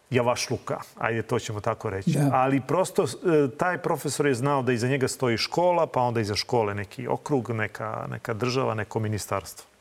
javašluka, 0.09 0.79
ajde 0.97 1.21
to 1.21 1.39
ćemo 1.39 1.61
tako 1.61 1.89
reći. 1.89 2.11
Da. 2.11 2.29
Ali 2.33 2.61
prosto 2.61 3.05
taj 3.57 3.77
profesor 3.77 4.25
je 4.25 4.33
znao 4.33 4.61
da 4.61 4.73
iza 4.73 4.87
njega 4.87 5.07
stoji 5.07 5.37
škola, 5.37 5.87
pa 5.87 6.01
onda 6.01 6.21
iza 6.21 6.35
škole 6.35 6.73
neki 6.75 7.07
okrug, 7.07 7.49
neka, 7.49 8.07
neka 8.11 8.33
država, 8.33 8.73
neko 8.73 8.99
ministarstvo. 8.99 9.74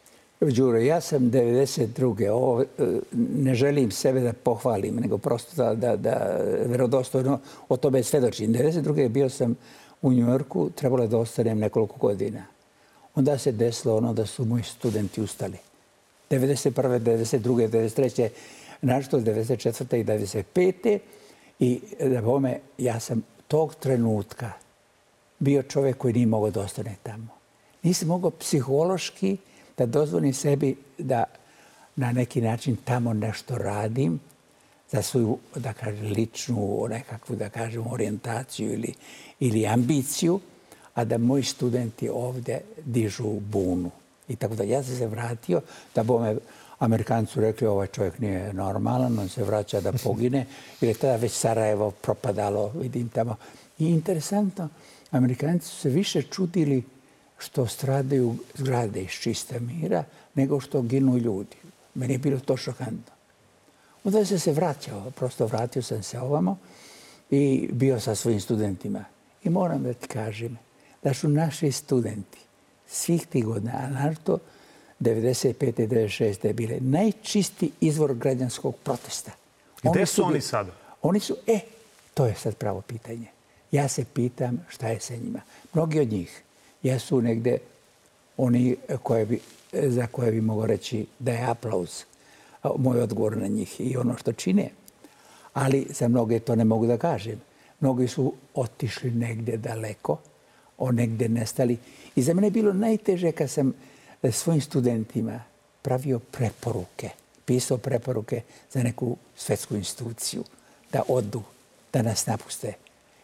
Đuro, 0.51 0.79
ja 0.79 1.01
sam 1.01 1.31
92. 1.31 2.29
Ovo, 2.31 2.63
e, 2.63 2.67
ne 3.13 3.55
želim 3.55 3.91
sebe 3.91 4.21
da 4.21 4.33
pohvalim, 4.33 4.97
nego 4.97 5.19
prosto 5.19 5.57
da, 5.57 5.75
da, 5.75 5.97
da 5.97 6.41
verodostojno 6.67 7.41
o 7.69 7.77
tome 7.77 8.03
svedočim. 8.03 8.53
92. 8.53 9.09
bio 9.09 9.29
sam 9.29 9.57
u 10.03 10.13
Njujorku, 10.13 10.71
trebalo 10.71 11.03
je 11.03 11.09
da 11.09 11.19
ostanem 11.19 11.59
nekoliko 11.59 11.97
godina. 11.99 12.45
Onda 13.15 13.39
se 13.39 13.53
desilo 13.53 13.97
ono 13.97 14.13
da 14.13 14.27
su 14.27 14.45
moji 14.45 14.63
studenti 14.63 15.23
ustali. 15.23 15.59
91. 16.31 16.99
92. 16.99 17.69
93. 17.69 18.29
Našto 18.83 19.21
94. 19.21 19.97
i 19.97 20.05
95. 20.05 20.99
I 21.59 21.81
da 22.01 22.23
bome, 22.23 22.59
ja 22.79 23.01
sam 23.01 23.23
tog 23.49 23.75
trenutka 23.75 24.53
bio 25.39 25.63
čovjek 25.63 25.97
koji 25.97 26.15
nije 26.15 26.27
mogao 26.27 26.51
da 26.51 26.61
ostane 26.61 26.97
tamo. 27.03 27.29
Nisam 27.83 28.09
mogao 28.09 28.31
psihološki 28.31 29.37
da 29.79 29.87
dozvolim 29.87 30.35
sebi 30.35 30.77
da 30.99 31.25
na 31.97 32.13
neki 32.13 32.41
način 32.41 32.77
tamo 32.85 33.13
nešto 33.13 33.59
radim 33.59 34.21
za 34.93 35.03
svoju, 35.03 35.39
da 35.57 35.73
kažem, 35.73 36.13
ličnu 36.13 36.87
nekakvu, 36.91 37.37
da 37.37 37.49
kažem, 37.49 37.87
orijentaciju 37.87 38.73
ili, 38.73 38.95
ili 39.41 39.67
ambiciju, 39.67 40.41
a 40.95 41.05
da 41.05 41.19
moji 41.19 41.43
studenti 41.43 42.09
ovdje 42.09 42.61
dižu 42.85 43.41
bunu. 43.41 43.91
I 44.29 44.37
tako 44.37 44.55
da 44.55 44.65
ja 44.65 44.83
sam 44.83 44.97
se 44.97 45.07
vratio, 45.07 45.61
da 45.95 46.03
bo 46.03 46.19
me 46.19 46.37
Amerikancu 46.79 47.41
rekli 47.41 47.67
ovaj 47.67 47.87
čovjek 47.87 48.19
nije 48.19 48.53
normalan, 48.53 49.19
on 49.19 49.29
se 49.29 49.45
vraća 49.45 49.81
da 49.81 49.93
pogine, 49.93 50.47
jer 50.81 50.89
je 50.89 50.95
tada 50.95 51.17
već 51.17 51.33
Sarajevo 51.33 51.91
propadalo, 51.91 52.73
vidim 52.75 53.09
tamo. 53.09 53.37
I 53.79 53.87
interesantno, 53.87 54.69
Amerikanci 55.11 55.69
su 55.69 55.77
se 55.77 55.89
više 55.89 56.23
čudili 56.23 56.83
što 57.45 57.67
stradaju 57.67 58.37
zgrade 58.55 59.03
iz 59.03 59.11
čista 59.11 59.59
mira, 59.59 60.05
nego 60.35 60.61
što 60.61 60.83
ginu 60.83 61.19
ljudi. 61.19 61.57
Meni 61.95 62.15
je 62.15 62.19
bilo 62.19 62.41
to 62.41 62.57
šokantno. 62.57 63.15
Onda 64.05 64.25
sam 64.25 64.39
se 64.39 64.53
vraćao, 64.53 65.11
prosto 65.11 65.47
vratio 65.47 65.83
sam 65.83 66.03
se 66.03 66.21
ovamo 66.21 66.59
i 67.31 67.69
bio 67.73 68.01
sa 68.01 68.15
svojim 68.15 68.41
studentima. 68.41 69.05
I 69.45 69.51
moram 69.51 69.83
da 69.83 69.93
ti 69.93 70.09
kažem 70.09 70.59
da 71.03 71.15
su 71.15 71.29
naši 71.29 71.73
studenti 71.73 72.39
svih 72.87 73.27
tih 73.27 73.45
godina, 73.45 73.73
a 73.75 73.91
našto 73.91 74.39
95. 75.01 75.83
i 75.83 75.87
96. 75.87 76.53
bile 76.53 76.79
najčisti 76.81 77.71
izvor 77.81 78.15
građanskog 78.15 78.77
protesta. 78.77 79.33
Gde 79.83 79.91
oni 79.91 80.07
su, 80.07 80.15
su 80.15 80.25
oni 80.25 80.41
sada? 80.41 80.73
Oni 81.03 81.21
su, 81.21 81.37
e, 81.47 81.61
to 82.15 82.27
je 82.27 82.35
sad 82.35 82.55
pravo 82.55 82.81
pitanje. 82.81 83.27
Ja 83.73 83.89
se 83.89 84.05
pitam 84.05 84.67
šta 84.69 84.89
je 84.89 85.01
sa 85.01 85.17
njima. 85.17 85.41
Mnogi 85.73 86.01
od 86.01 86.09
njih 86.13 86.44
jesu 86.85 87.21
negde 87.21 87.59
oni 88.37 88.77
koje 89.03 89.27
bi, 89.27 89.41
za 89.73 90.07
koje 90.07 90.33
bi 90.33 90.41
mogo 90.41 90.67
reći 90.67 91.07
da 91.19 91.33
je 91.33 91.47
aplauz 91.47 92.05
moj 92.79 93.01
odgovor 93.01 93.37
na 93.37 93.47
njih 93.47 93.81
i 93.81 93.97
ono 93.97 94.17
što 94.17 94.33
čine. 94.33 94.71
Ali 95.53 95.87
za 95.91 96.09
mnoge 96.09 96.41
to 96.41 96.55
ne 96.55 96.65
mogu 96.65 96.87
da 96.87 96.99
kažem. 96.99 97.41
Mnogi 97.81 98.09
su 98.09 98.33
otišli 98.55 99.11
negde 99.11 99.57
daleko, 99.57 100.19
o 100.79 100.93
negde 100.93 101.29
nestali. 101.29 101.77
I 102.17 102.23
za 102.23 102.35
mene 102.35 102.47
je 102.47 102.51
bilo 102.51 102.73
najteže 102.73 103.33
kad 103.33 103.51
sam 103.51 103.73
e, 104.23 104.33
svojim 104.33 104.61
studentima 104.61 105.41
pravio 105.83 106.19
preporuke, 106.19 107.11
pisao 107.45 107.79
preporuke 107.79 108.43
za 108.73 108.83
neku 108.83 109.17
svetsku 109.37 109.75
instituciju, 109.75 110.45
da 110.93 111.03
odu, 111.09 111.43
da 111.93 112.03
nas 112.03 112.27
napuste. 112.27 112.73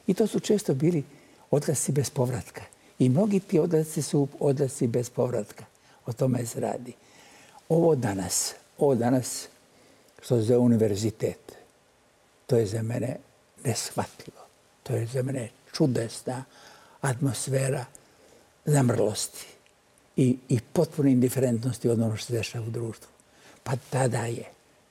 I 0.06 0.14
to 0.14 0.26
su 0.26 0.40
često 0.40 0.74
bili 0.74 1.02
odlasi 1.50 1.92
bez 1.92 2.10
povratka. 2.10 2.62
I 3.00 3.08
mnogi 3.08 3.40
ti 3.40 3.58
odlasci 3.58 4.02
su 4.02 4.28
odlasci 4.40 4.86
bez 4.86 5.10
povratka. 5.10 5.64
O 6.06 6.12
tome 6.12 6.46
se 6.46 6.60
radi. 6.60 6.92
Ovo 7.68 7.94
danas, 7.94 8.54
ovo 8.78 8.94
danas 8.94 9.48
što 10.22 10.36
je 10.36 10.42
za 10.42 10.58
univerzitet, 10.58 11.52
to 12.46 12.56
je 12.56 12.66
za 12.66 12.82
mene 12.82 13.16
neshvatljivo. 13.64 14.40
To 14.82 14.92
je 14.92 15.06
za 15.06 15.22
mene 15.22 15.48
čudesna 15.72 16.44
atmosfera 17.00 17.84
zamrlosti 18.64 19.46
i, 20.16 20.36
i 20.48 20.60
potpune 20.72 21.12
indiferentnosti 21.12 21.88
od 21.88 22.00
ono 22.00 22.16
što 22.16 22.26
se 22.26 22.32
dešava 22.32 22.66
u 22.66 22.70
društvu. 22.70 23.08
Pa 23.62 23.72
tada 23.90 24.26
je 24.26 24.44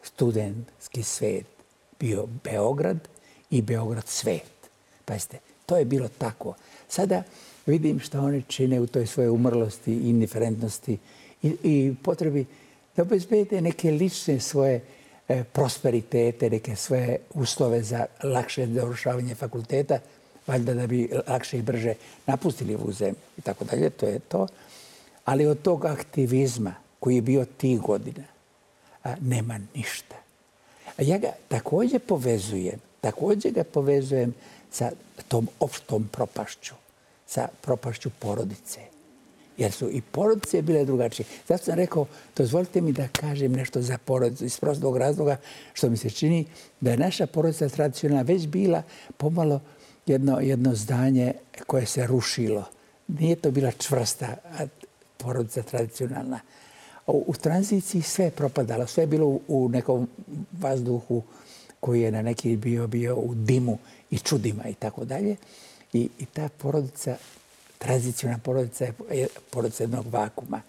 studentski 0.04 1.04
svet 1.04 1.46
bio 2.00 2.28
Beograd 2.44 2.98
i 3.50 3.62
Beograd 3.62 4.08
svet. 4.08 4.70
Pazite, 5.06 5.40
to 5.66 5.78
je 5.78 5.86
bilo 5.86 6.10
tako. 6.18 6.54
Sada 6.88 7.24
vidim 7.70 8.00
što 8.00 8.20
oni 8.20 8.44
čine 8.48 8.80
u 8.80 8.88
toj 8.88 9.08
svojoj 9.08 9.30
umrlosti 9.30 9.92
i 9.92 10.10
indiferentnosti 10.10 10.98
i, 11.44 11.56
i 11.64 11.96
potrebi 12.04 12.46
da 12.96 13.02
obezbede 13.02 13.62
neke 13.62 13.92
lične 13.92 14.40
svoje 14.40 14.82
e, 15.28 15.44
prosperitete, 15.44 16.50
neke 16.50 16.76
svoje 16.76 17.18
uslove 17.34 17.84
za 17.84 18.06
lakše 18.24 18.68
završavanje 18.68 19.36
fakulteta, 19.36 20.00
valjda 20.48 20.74
da 20.74 20.88
bi 20.88 21.10
lakše 21.28 21.58
i 21.58 21.62
brže 21.62 21.94
napustili 22.26 22.76
ovu 22.76 22.92
zemlju 22.92 23.22
i 23.38 23.42
tako 23.42 23.66
dalje, 23.66 23.90
to 23.90 24.06
je 24.06 24.20
to. 24.20 24.48
Ali 25.26 25.46
od 25.46 25.62
tog 25.62 25.86
aktivizma 25.86 26.74
koji 27.00 27.16
je 27.16 27.22
bio 27.22 27.46
tih 27.46 27.80
godina, 27.80 28.24
a, 29.04 29.16
nema 29.22 29.60
ništa. 29.76 30.16
A 30.98 31.04
ja 31.04 31.18
ga 31.18 31.32
također 31.48 32.00
povezujem, 32.00 32.80
također 33.02 33.52
ga 33.52 33.64
povezujem 33.64 34.34
sa 34.72 34.92
tom 35.28 35.48
opštom 35.60 36.10
propašću, 36.12 36.74
sa 37.30 37.48
propašću 37.62 38.10
porodice. 38.20 38.80
Jer 39.58 39.72
su 39.72 39.90
i 39.92 40.02
porodice 40.02 40.62
bile 40.62 40.86
drugačije. 40.86 41.26
Zato 41.48 41.64
sam 41.64 41.76
rekao, 41.76 42.06
dozvolite 42.36 42.82
mi 42.82 42.92
da 42.92 43.08
kažem 43.08 43.52
nešto 43.52 43.82
za 43.82 43.98
porodicu 43.98 44.46
iz 44.46 44.60
prostog 44.60 44.98
razloga 44.98 45.38
što 45.74 45.90
mi 45.90 45.98
se 45.98 46.10
čini 46.10 46.46
da 46.82 46.92
je 46.92 46.98
naša 46.98 47.28
porodica 47.28 47.70
tradicionalna 47.70 48.22
već 48.22 48.48
bila 48.48 48.84
pomalo 49.18 49.62
jedno, 50.06 50.40
jedno 50.40 50.76
zdanje 50.76 51.34
koje 51.68 51.86
se 51.86 52.08
rušilo. 52.08 52.64
Nije 53.08 53.36
to 53.36 53.52
bila 53.52 53.72
čvrsta 53.72 54.36
porodica 55.18 55.64
tradicionalna. 55.64 56.40
U, 57.08 57.24
u 57.28 57.34
tranziciji 57.34 58.02
sve 58.02 58.26
je 58.26 58.32
propadalo, 58.32 58.88
sve 58.88 59.04
je 59.04 59.08
bilo 59.08 59.28
u, 59.28 59.42
u 59.48 59.70
nekom 59.70 60.08
vazduhu 60.52 61.24
koji 61.80 62.02
je 62.02 62.12
na 62.12 62.22
neki 62.22 62.56
bio 62.56 62.88
bio 62.88 63.16
u 63.16 63.36
dimu 63.36 63.78
i 64.12 64.18
čudima 64.18 64.68
i 64.68 64.74
tako 64.74 65.06
dalje. 65.06 65.36
I, 65.94 66.10
I 66.20 66.26
ta 66.26 66.50
porodica, 66.58 67.18
tradicionalna 67.78 68.44
porodica 68.44 68.86
je 69.12 69.28
porodica 69.50 69.84
jednog 69.84 70.06
vakuma. 70.08 70.62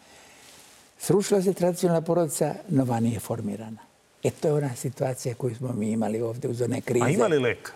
Srušila 0.98 1.42
se 1.42 1.52
tradicionalna 1.52 2.00
porodica, 2.00 2.54
nova 2.68 3.00
nije 3.00 3.20
formirana. 3.20 3.78
E 4.22 4.30
to 4.30 4.48
je 4.48 4.54
ona 4.54 4.76
situacija 4.76 5.35
koju 5.35 5.54
smo 5.54 5.72
mi 5.72 5.90
imali 5.90 6.20
ovdje 6.20 6.50
uz 6.50 6.61
one 6.61 6.80
krize. 6.80 7.04
A 7.04 7.09
imali 7.09 7.38
lek? 7.38 7.72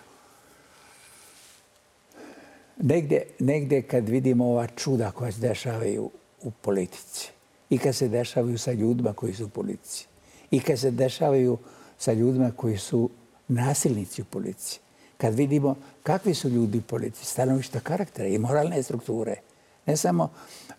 negde, 2.76 3.22
negde 3.38 3.83
kad 3.83 4.09
vidimo 4.09 4.44
ova 4.44 4.66
čuda 4.66 5.11
koja 5.11 5.33
se 5.33 5.40
dešavaju 5.40 6.11
u 6.42 6.50
politici 6.50 7.30
i 7.70 7.78
kad 7.78 7.94
se 7.96 8.09
dešavaju 8.09 8.59
sa 8.59 8.72
ljudima 8.72 9.12
koji 9.12 9.35
su 9.35 9.44
u 9.44 9.48
politici 9.48 10.07
i 10.50 10.61
kad 10.61 10.78
se 10.78 10.90
dešavaju 10.90 11.59
sa 11.98 12.12
ljudima 12.12 12.50
koji 12.57 12.78
su 12.78 13.11
nasilnici 13.48 14.22
u 14.22 14.24
policiji, 14.24 14.80
kad 15.18 15.35
vidimo 15.35 15.74
kakvi 16.03 16.35
su 16.35 16.48
ljudi 16.48 16.79
u 16.79 16.83
policiji, 16.83 17.24
stanovišta 17.24 17.81
karaktera 17.81 18.29
i 18.29 18.38
moralne 18.38 18.83
strukture, 18.83 19.37
ne 19.87 19.96
samo 19.96 20.31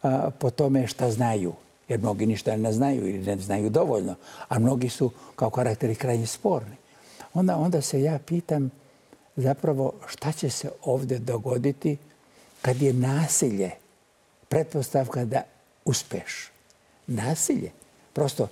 a, 0.04 0.30
po 0.40 0.50
tome 0.50 0.88
šta 0.88 1.12
znaju, 1.12 1.54
jer 1.88 2.00
mnogi 2.00 2.26
ništa 2.26 2.58
ne 2.58 2.74
znaju 2.74 3.10
ili 3.10 3.20
ne 3.20 3.38
znaju 3.38 3.70
dovoljno, 3.70 4.16
a 4.48 4.60
mnogi 4.60 4.90
su 4.90 5.12
kao 5.36 5.50
karakteri 5.50 5.96
krajnje 5.96 6.26
sporni. 6.26 6.76
Onda, 7.34 7.58
onda 7.58 7.82
se 7.82 8.02
ja 8.02 8.20
pitam, 8.26 8.72
zapravo 9.36 9.94
šta 10.08 10.32
će 10.32 10.50
se 10.50 10.72
ovdje 10.84 11.20
dogoditi 11.20 11.98
kad 12.62 12.82
je 12.82 12.94
nasilje 12.94 13.72
pretpostavka 14.50 15.26
da 15.26 15.42
uspeš. 15.86 16.52
Nasilje. 17.08 17.72
Prosto 18.14 18.48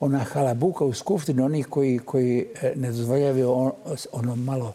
ona 0.00 0.18
halabuka 0.18 0.84
u 0.84 0.92
skupštini, 0.92 1.42
oni 1.42 1.62
koji, 1.62 1.98
koji 1.98 2.46
e, 2.62 2.72
ne 2.76 2.88
dozvoljavaju 2.88 3.72
ono 4.12 4.36
malo, 4.36 4.72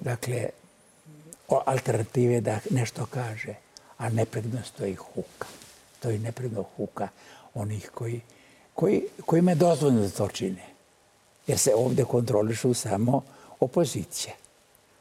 dakle, 0.00 0.48
alternative 1.48 2.40
da 2.40 2.58
nešto 2.70 3.06
kaže, 3.06 3.54
a 3.98 4.08
nepredno 4.08 4.62
stoji 4.64 4.94
huka. 4.94 5.46
To 6.00 6.10
je 6.10 6.18
nepredno 6.18 6.64
huka 6.76 7.08
onih 7.54 7.90
koji, 7.94 8.20
koji, 8.74 9.02
kojima 9.26 9.50
je 9.50 9.54
dozvoljno 9.54 10.00
da 10.00 10.10
to 10.10 10.28
čine. 10.28 10.66
Jer 11.46 11.58
se 11.58 11.74
ovdje 11.74 12.04
kontrolišu 12.04 12.74
samo 12.74 13.22
opozicija 13.60 14.34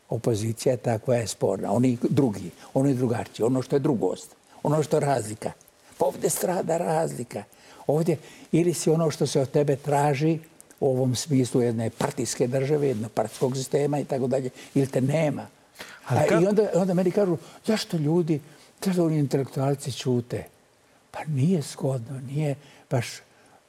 opozicija 0.09 0.73
je 0.73 0.77
ta 0.77 0.99
koja 0.99 1.19
je 1.19 1.27
sporna. 1.27 1.71
Oni 1.71 1.97
drugi, 2.09 2.51
oni 2.73 2.93
drugačiji, 2.93 3.45
ono 3.45 3.61
što 3.61 3.75
je 3.75 3.79
drugost, 3.79 4.35
ono 4.63 4.83
što 4.83 4.97
je 4.97 5.01
razlika. 5.01 5.51
Pa 5.97 6.05
ovdje 6.05 6.29
strada 6.29 6.77
razlika. 6.77 7.43
Ovdje 7.87 8.17
ili 8.51 8.73
si 8.73 8.89
ono 8.89 9.11
što 9.11 9.27
se 9.27 9.41
od 9.41 9.51
tebe 9.51 9.75
traži 9.75 10.39
u 10.79 10.89
ovom 10.89 11.15
smislu 11.15 11.61
jedne 11.61 11.89
partijske 11.89 12.47
države, 12.47 12.87
jednog 12.87 13.11
partijskog 13.11 13.57
sistema 13.57 13.99
i 13.99 14.05
tako 14.05 14.27
dalje, 14.27 14.49
ili 14.75 14.87
te 14.87 15.01
nema. 15.01 15.47
A, 16.07 16.25
I 16.41 16.45
onda, 16.47 16.69
onda 16.73 16.93
meni 16.93 17.11
kažu, 17.11 17.37
zašto 17.65 17.97
ljudi, 17.97 18.39
zašto 18.85 19.05
oni 19.05 19.19
intelektualci 19.19 19.91
čute? 19.91 20.43
Pa 21.11 21.19
nije 21.27 21.61
skodno, 21.61 22.19
nije 22.19 22.55
baš 22.89 23.07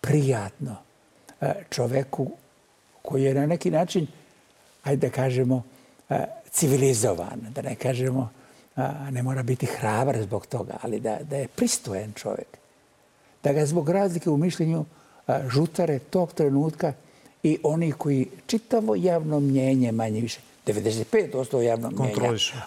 prijatno 0.01 0.77
e, 1.41 1.55
čoveku 1.71 2.31
koji 3.03 3.25
je 3.25 3.35
na 3.35 3.47
neki 3.47 3.71
način, 3.71 4.07
ajde 4.83 5.09
da 5.09 5.15
kažemo, 5.15 5.63
e, 6.09 6.25
civilizovan, 6.51 7.41
da 7.55 7.63
ne 7.63 7.75
kažemo, 7.75 8.31
ne 9.11 9.23
mora 9.23 9.43
biti 9.43 9.67
hrabar 9.67 10.23
zbog 10.23 10.47
toga, 10.47 10.77
ali 10.83 11.01
da, 11.01 11.19
da 11.23 11.37
je 11.37 11.49
pristojen 11.49 12.13
čovjek. 12.13 12.59
Da 13.45 13.53
ga 13.53 13.67
zbog 13.67 13.89
razlike 13.89 14.31
u 14.31 14.37
mišljenju 14.37 14.85
žutare 15.49 15.99
tog 15.99 16.33
trenutka 16.33 16.93
i 17.43 17.59
oni 17.63 17.93
koji 17.93 18.27
čitavo 18.47 18.95
javno 18.95 19.41
mnjenje 19.41 19.93
manje 19.93 20.21
više, 20.21 20.41
95% 20.67 21.61
javnog 21.61 21.93
mnjenja, 21.93 22.15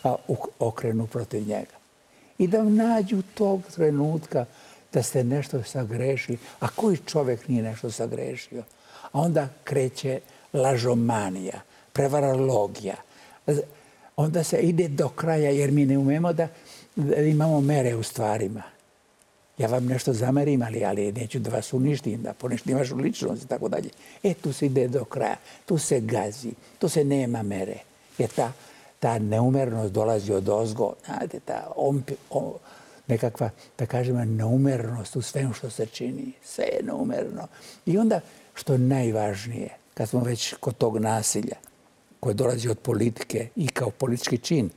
a, 0.04 0.16
okrenu 0.60 1.08
protiv 1.08 1.48
njega. 1.48 1.76
I 2.38 2.48
da 2.48 2.64
nađu 2.64 3.22
tog 3.34 3.62
trenutka 3.76 4.46
da 4.94 5.04
ste 5.04 5.24
nešto 5.24 5.64
sagrešili. 5.64 6.38
A 6.60 6.68
koji 6.68 6.98
čovjek 6.98 7.48
nije 7.48 7.64
nešto 7.64 7.92
sagrešio? 7.92 8.64
A 9.12 9.20
onda 9.20 9.48
kreće 9.64 10.20
lažomanija, 10.54 11.62
prevarologija. 11.94 12.96
Onda 14.16 14.44
se 14.44 14.58
ide 14.58 14.88
do 14.88 15.10
kraja 15.10 15.50
jer 15.50 15.72
mi 15.72 15.86
ne 15.86 15.98
umemo 15.98 16.34
da, 16.34 16.48
da 16.96 17.16
imamo 17.16 17.62
mere 17.62 17.96
u 17.96 18.04
stvarima. 18.04 18.64
Ja 19.58 19.68
vam 19.68 19.86
nešto 19.86 20.14
zamerim, 20.14 20.62
ali, 20.62 20.86
ali 20.86 21.12
neću 21.12 21.40
da 21.40 21.50
vas 21.50 21.74
uništim, 21.74 22.22
da 22.22 22.34
poništim 22.34 22.78
vašu 22.78 22.96
ličnost 22.96 23.44
i 23.44 23.48
tako 23.48 23.70
dalje. 23.70 23.90
E, 24.24 24.34
tu 24.34 24.54
se 24.54 24.66
ide 24.66 24.88
do 24.88 25.06
kraja. 25.06 25.36
Tu 25.66 25.78
se 25.78 26.00
gazi. 26.00 26.52
Tu 26.80 26.90
se 26.90 27.04
nema 27.04 27.44
mere. 27.44 27.78
Jer 28.18 28.30
ta, 28.30 28.52
ta 29.00 29.20
neumernost 29.20 29.94
dolazi 29.94 30.34
od 30.34 30.50
ozgo. 30.50 30.94
Znate, 31.06 31.40
ta 31.40 31.72
ompi, 31.76 32.14
o, 32.30 32.58
nekakva, 33.08 33.50
da 33.78 33.86
kažemo, 33.86 34.26
neumernost 34.26 35.16
u 35.16 35.22
svemu 35.22 35.54
što 35.54 35.70
se 35.70 35.86
čini. 35.86 36.32
Sve 36.44 36.66
je 36.66 36.84
neumerno. 36.84 37.48
I 37.86 37.98
onda, 37.98 38.20
što 38.54 38.74
je 38.74 38.80
najvažnije, 38.80 39.70
kad 39.94 40.10
smo 40.10 40.20
već 40.20 40.54
kod 40.60 40.78
tog 40.78 40.98
nasilja, 40.98 41.56
koje 42.20 42.34
dolazi 42.34 42.70
od 42.70 42.80
politike 42.80 43.48
i 43.56 43.68
kao 43.68 43.90
politički 43.90 44.38
čin, 44.38 44.70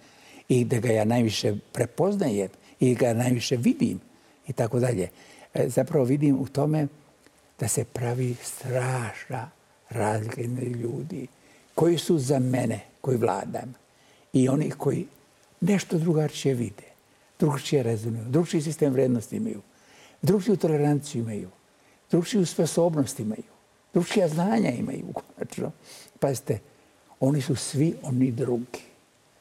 i 0.48 0.64
da 0.64 0.78
ga 0.78 0.92
ja 0.92 1.04
najviše 1.04 1.54
prepoznajem 1.72 2.48
i 2.80 2.94
ga 2.94 3.14
najviše 3.14 3.56
vidim, 3.56 4.00
i 4.48 4.52
tako 4.52 4.80
dalje. 4.80 5.08
E, 5.54 5.68
zapravo 5.68 6.04
vidim 6.04 6.40
u 6.40 6.46
tome 6.48 6.86
da 7.60 7.68
se 7.68 7.84
pravi 7.84 8.36
strašna 8.42 9.50
razlika 9.90 10.42
ljudi 10.82 11.26
koji 11.74 11.98
su 11.98 12.18
za 12.18 12.38
mene, 12.38 12.80
koji 13.00 13.16
vladam, 13.16 13.74
i 14.32 14.48
oni 14.48 14.70
koji 14.70 15.06
nešto 15.60 15.98
drugačije 15.98 16.54
vide, 16.54 16.84
drugačije 17.38 17.82
razumiju, 17.82 18.24
drugačiji 18.28 18.62
sistem 18.62 18.92
vrednosti 18.92 19.36
imaju, 19.36 19.60
drugačiju 20.22 20.56
toleranciju 20.56 21.22
imaju, 21.22 21.48
drugačiju 22.10 22.46
sposobnost 22.46 23.20
imaju, 23.20 23.42
drugačija 23.92 24.28
znanja 24.28 24.70
imaju, 24.70 25.04
konačno. 25.36 25.72
Pazite, 26.20 26.58
oni 27.20 27.40
su 27.40 27.56
svi 27.56 27.94
oni 28.02 28.30
drugi. 28.30 28.80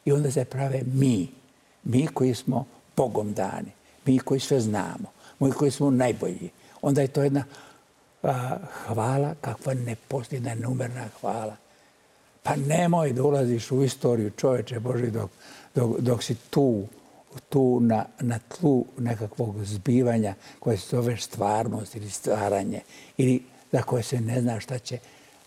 I 0.06 0.12
onda 0.12 0.32
se 0.32 0.46
prave 0.46 0.82
mi, 0.94 1.28
mi 1.84 2.08
koji 2.08 2.36
smo 2.36 2.66
Bogom 2.98 3.34
dani 3.34 3.72
mi 4.06 4.20
koji 4.20 4.40
sve 4.40 4.60
znamo, 4.60 5.12
mi 5.40 5.52
koji 5.52 5.72
smo 5.72 5.90
najbolji, 5.90 6.50
onda 6.82 7.02
je 7.02 7.08
to 7.08 7.24
jedna 7.24 7.44
a, 8.24 8.58
hvala 8.86 9.36
kakva 9.42 9.74
ne 9.74 9.96
postoji, 10.08 10.38
jedna 10.38 10.68
numerna 10.68 11.08
hvala. 11.22 11.56
Pa 12.44 12.56
nemoj 12.56 13.14
da 13.14 13.24
ulaziš 13.24 13.72
u 13.72 13.84
istoriju 13.84 14.32
čoveče 14.38 14.80
Boži 14.80 15.12
dok, 15.12 15.32
dok, 15.76 16.00
dok 16.00 16.24
si 16.24 16.36
tu, 16.36 16.84
tu 17.50 17.80
na, 17.80 18.06
na 18.20 18.40
tlu 18.40 18.86
nekakvog 18.98 19.66
zbivanja 19.66 20.36
koje 20.60 20.78
se 20.78 20.96
zove 20.96 21.18
stvarnost 21.18 21.96
ili 21.96 22.10
stvaranje 22.10 22.82
ili 23.18 23.44
za 23.72 23.82
koje 23.82 24.04
se 24.04 24.22
ne 24.22 24.42
zna 24.42 24.60
šta 24.60 24.80
će, 24.80 25.00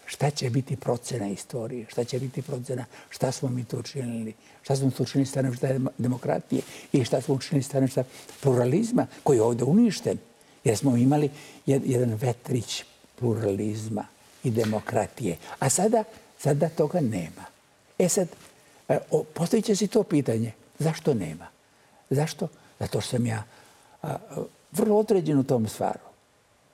šta 0.06 0.30
će 0.30 0.50
biti 0.50 0.76
procena 0.76 1.28
istorije, 1.28 1.86
šta 1.90 2.04
će 2.04 2.18
biti 2.18 2.42
procena, 2.42 2.84
šta 3.10 3.32
smo 3.32 3.48
mi 3.48 3.64
to 3.64 3.78
učinili, 3.78 4.34
šta 4.62 4.76
smo 4.76 4.90
to 4.90 5.02
učinili 5.02 5.26
stanovišta 5.26 5.68
demokratije 5.98 6.62
i 6.92 7.04
šta 7.04 7.20
smo 7.20 7.34
učinili 7.34 7.62
stanovišta 7.62 8.04
pluralizma 8.40 9.06
koji 9.22 9.36
je 9.36 9.42
ovdje 9.42 9.64
uništen. 9.64 10.18
Jer 10.64 10.76
smo 10.76 10.96
imali 10.96 11.30
jedan 11.66 12.14
vetrić 12.14 12.84
pluralizma 13.18 14.06
i 14.44 14.50
demokratije. 14.50 15.36
A 15.58 15.68
sada, 15.68 16.04
sada 16.38 16.68
toga 16.68 17.00
nema. 17.00 17.44
E 17.98 18.08
sad, 18.08 18.28
e, 18.88 18.98
postavit 19.34 19.64
će 19.64 19.76
si 19.76 19.86
to 19.86 20.02
pitanje. 20.02 20.52
Zašto 20.78 21.14
nema? 21.14 21.46
Zašto? 22.10 22.48
Zato 22.78 23.00
što 23.00 23.10
sam 23.10 23.26
ja 23.26 23.44
vrlo 24.72 24.96
određen 24.96 25.38
u 25.38 25.44
tom 25.44 25.68
stvaru 25.68 26.06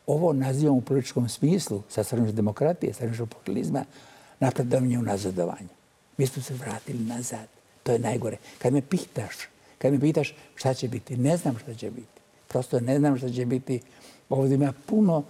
ovo 0.07 0.33
nazivamo 0.33 0.79
u 0.79 0.81
političkom 0.81 1.29
smislu, 1.29 1.83
sa 1.88 2.05
straništa 2.05 2.37
demokratije, 2.37 2.95
sa 2.95 3.27
populizma, 3.31 3.85
napredovanje 4.41 4.99
u 4.99 5.03
nazadovanje. 5.03 5.69
Mi 6.17 6.27
smo 6.27 6.43
se 6.43 6.55
vratili 6.55 7.05
nazad. 7.05 7.47
To 7.83 7.93
je 7.93 7.99
najgore. 7.99 8.37
Kad 8.59 8.73
me 8.73 8.83
pitaš, 8.83 9.37
kad 9.79 9.93
me 9.93 10.01
pitaš 10.01 10.35
šta 10.55 10.75
će 10.75 10.88
biti, 10.88 11.17
ne 11.17 11.37
znam 11.37 11.59
šta 11.59 11.75
će 11.75 11.91
biti. 11.91 12.21
Prosto 12.49 12.81
ne 12.81 12.99
znam 12.99 13.19
šta 13.19 13.31
će 13.31 13.47
biti. 13.47 13.81
Ovdje 14.29 14.55
ima 14.55 14.73
puno, 14.87 15.25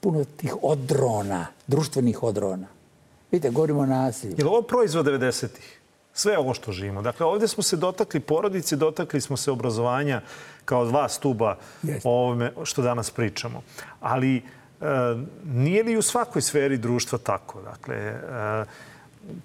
puno 0.00 0.24
tih 0.24 0.54
odrona, 0.62 1.46
društvenih 1.66 2.22
odrona. 2.22 2.66
Vidite, 3.30 3.50
govorimo 3.50 3.80
o 3.80 3.86
nasilju. 3.86 4.34
Je 4.38 4.44
li 4.44 4.50
ovo 4.50 4.62
proizvod 4.62 5.06
90-ih? 5.06 5.81
Sve 6.14 6.38
ovo 6.38 6.54
što 6.54 6.72
živimo. 6.72 7.02
Dakle, 7.02 7.26
ovdje 7.26 7.48
smo 7.48 7.62
se 7.62 7.76
dotakli 7.76 8.20
porodice, 8.20 8.76
dotakli 8.76 9.20
smo 9.20 9.36
se 9.36 9.50
obrazovanja 9.50 10.20
kao 10.64 10.84
dva 10.84 11.08
stuba 11.08 11.56
o 12.04 12.10
ovome 12.10 12.52
što 12.64 12.82
danas 12.82 13.10
pričamo. 13.10 13.62
Ali 14.00 14.36
e, 14.36 14.42
nije 15.44 15.82
li 15.82 15.96
u 15.96 16.02
svakoj 16.02 16.42
sferi 16.42 16.76
društva 16.78 17.18
tako? 17.18 17.62
Dakle, 17.62 17.96
e, 17.96 18.64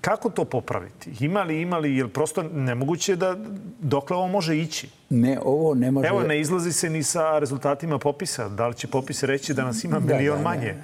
kako 0.01 0.30
to 0.30 0.45
popraviti? 0.45 1.12
Ima 1.19 1.43
li, 1.43 1.62
ima 1.62 1.77
li, 1.77 1.97
jer 1.97 2.10
prosto 2.10 2.43
nemoguće 2.43 3.15
da 3.15 3.36
dokle 3.80 4.17
ovo 4.17 4.27
može 4.27 4.58
ići? 4.58 4.89
Ne, 5.10 5.39
ovo 5.43 5.75
ne 5.75 5.91
može... 5.91 6.08
Evo, 6.08 6.23
ne 6.23 6.41
izlazi 6.41 6.73
se 6.73 6.89
ni 6.89 7.03
sa 7.03 7.39
rezultatima 7.39 7.99
popisa. 7.99 8.49
Da 8.49 8.67
li 8.67 8.75
će 8.75 8.88
popis 8.88 9.23
reći 9.23 9.53
da 9.53 9.63
nas 9.65 9.84
ima 9.84 9.99
milion 9.99 10.41
manje? 10.41 10.75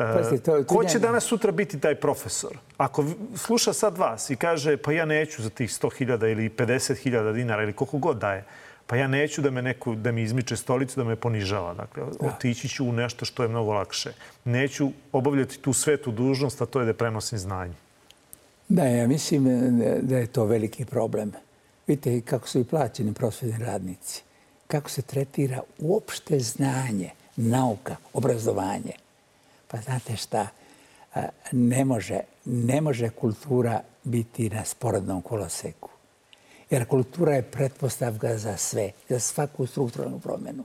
Pa 0.00 0.38
to, 0.38 0.64
Ko 0.64 0.84
će 0.84 0.98
danas 0.98 1.24
sutra 1.24 1.52
biti 1.52 1.80
taj 1.80 1.94
profesor? 1.94 2.58
Ako 2.76 3.04
sluša 3.36 3.72
sad 3.72 3.98
vas 3.98 4.30
i 4.30 4.36
kaže 4.36 4.76
pa 4.76 4.92
ja 4.92 5.04
neću 5.04 5.42
za 5.42 5.50
tih 5.50 5.70
100.000 5.70 6.32
ili 6.32 6.50
50.000 6.50 7.34
dinara 7.34 7.62
ili 7.62 7.72
koliko 7.72 7.98
god 7.98 8.18
daje, 8.18 8.44
pa 8.86 8.96
ja 8.96 9.06
neću 9.06 9.42
da 9.42 9.50
me 9.50 9.62
neko, 9.62 9.94
da 9.94 10.12
mi 10.12 10.22
izmiče 10.22 10.56
stolicu, 10.56 11.00
da 11.00 11.04
me 11.04 11.16
ponižava. 11.16 11.74
Dakle, 11.74 12.02
otići 12.20 12.68
ću 12.68 12.84
u 12.88 12.92
nešto 12.92 13.24
što 13.24 13.42
je 13.42 13.48
mnogo 13.48 13.72
lakše. 13.72 14.12
Neću 14.44 14.90
obavljati 15.12 15.58
tu 15.58 15.72
svetu 15.72 16.10
dužnost, 16.10 16.62
a 16.62 16.66
to 16.66 16.80
je 16.80 16.86
da 16.86 16.94
prenosim 16.94 17.38
znanje. 17.38 17.74
Da, 18.68 18.84
ja 18.84 19.06
mislim 19.08 19.44
da 20.02 20.18
je 20.18 20.26
to 20.26 20.44
veliki 20.44 20.84
problem. 20.84 21.32
Vidite 21.86 22.20
kako 22.20 22.48
su 22.48 22.60
i 22.60 22.64
plaćeni 22.64 23.14
prosvjedni 23.14 23.64
radnici. 23.64 24.22
Kako 24.66 24.90
se 24.90 25.02
tretira 25.02 25.60
uopšte 25.78 26.38
znanje, 26.40 27.10
nauka, 27.36 27.96
obrazovanje. 28.12 28.92
Pa 29.70 29.76
znate 29.76 30.16
šta, 30.16 30.46
ne 31.52 31.84
može, 31.84 32.20
ne 32.44 32.80
može 32.80 33.08
kultura 33.08 33.80
biti 34.04 34.50
na 34.50 34.64
sporednom 34.64 35.22
koloseku. 35.22 35.88
Jer 36.70 36.86
kultura 36.86 37.34
je 37.34 37.42
pretpostavka 37.42 38.38
za 38.38 38.56
sve, 38.56 38.90
za 39.08 39.20
svaku 39.20 39.66
strukturalnu 39.66 40.20
promjenu. 40.20 40.64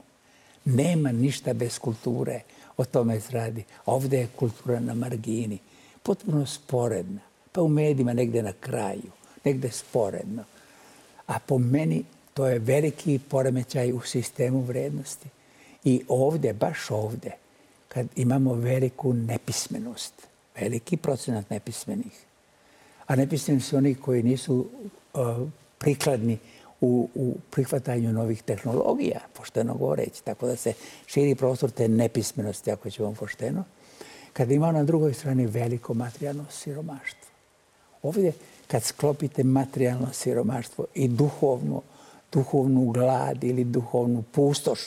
Nema 0.64 1.12
ništa 1.12 1.52
bez 1.52 1.78
kulture, 1.78 2.40
o 2.76 2.84
tome 2.84 3.20
se 3.20 3.32
radi. 3.32 3.64
Ovdje 3.86 4.18
je 4.18 4.28
kultura 4.36 4.80
na 4.80 4.94
margini, 4.94 5.58
potpuno 6.02 6.46
sporedna. 6.46 7.20
Pa 7.52 7.62
u 7.62 7.68
medijima 7.68 8.12
negde 8.12 8.42
na 8.42 8.52
kraju, 8.60 9.10
negde 9.44 9.70
sporedno. 9.70 10.44
A 11.26 11.38
po 11.38 11.58
meni 11.58 12.04
to 12.34 12.46
je 12.46 12.58
veliki 12.58 13.18
poremećaj 13.18 13.92
u 13.92 14.00
sistemu 14.00 14.60
vrednosti. 14.60 15.28
I 15.84 16.02
ovdje, 16.08 16.52
baš 16.52 16.90
ovdje, 16.90 17.36
kad 17.88 18.06
imamo 18.16 18.54
veliku 18.54 19.12
nepismenost, 19.12 20.14
veliki 20.60 20.96
procenat 20.96 21.50
nepismenih, 21.50 22.24
a 23.06 23.16
nepismeni 23.16 23.60
su 23.60 23.76
oni 23.76 23.94
koji 23.94 24.22
nisu 24.22 24.66
uh, 25.14 25.48
prikladni 25.78 26.38
u, 26.80 27.08
u 27.14 27.34
prihvatanju 27.50 28.12
novih 28.12 28.42
tehnologija, 28.42 29.20
pošteno 29.32 29.74
govoreći, 29.74 30.24
tako 30.24 30.46
da 30.46 30.56
se 30.56 30.72
širi 31.06 31.34
prostor 31.34 31.70
te 31.70 31.88
nepismenosti, 31.88 32.70
ako 32.70 32.90
ćemo 32.90 33.14
pošteno, 33.14 33.64
kad 34.32 34.50
ima 34.50 34.72
na 34.72 34.84
drugoj 34.84 35.14
strani 35.14 35.46
veliko 35.46 35.94
materijalno 35.94 36.44
siromaštvo. 36.50 37.30
Ovdje, 38.02 38.32
kad 38.66 38.82
sklopite 38.82 39.44
materijalno 39.44 40.12
siromaštvo 40.12 40.84
i 40.94 41.08
duhovnu, 41.08 41.82
duhovnu 42.32 42.90
glad 42.90 43.44
ili 43.44 43.64
duhovnu 43.64 44.22
pustoš, 44.22 44.80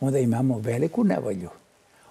onda 0.00 0.18
imamo 0.18 0.58
veliku 0.58 1.04
nevolju 1.04 1.50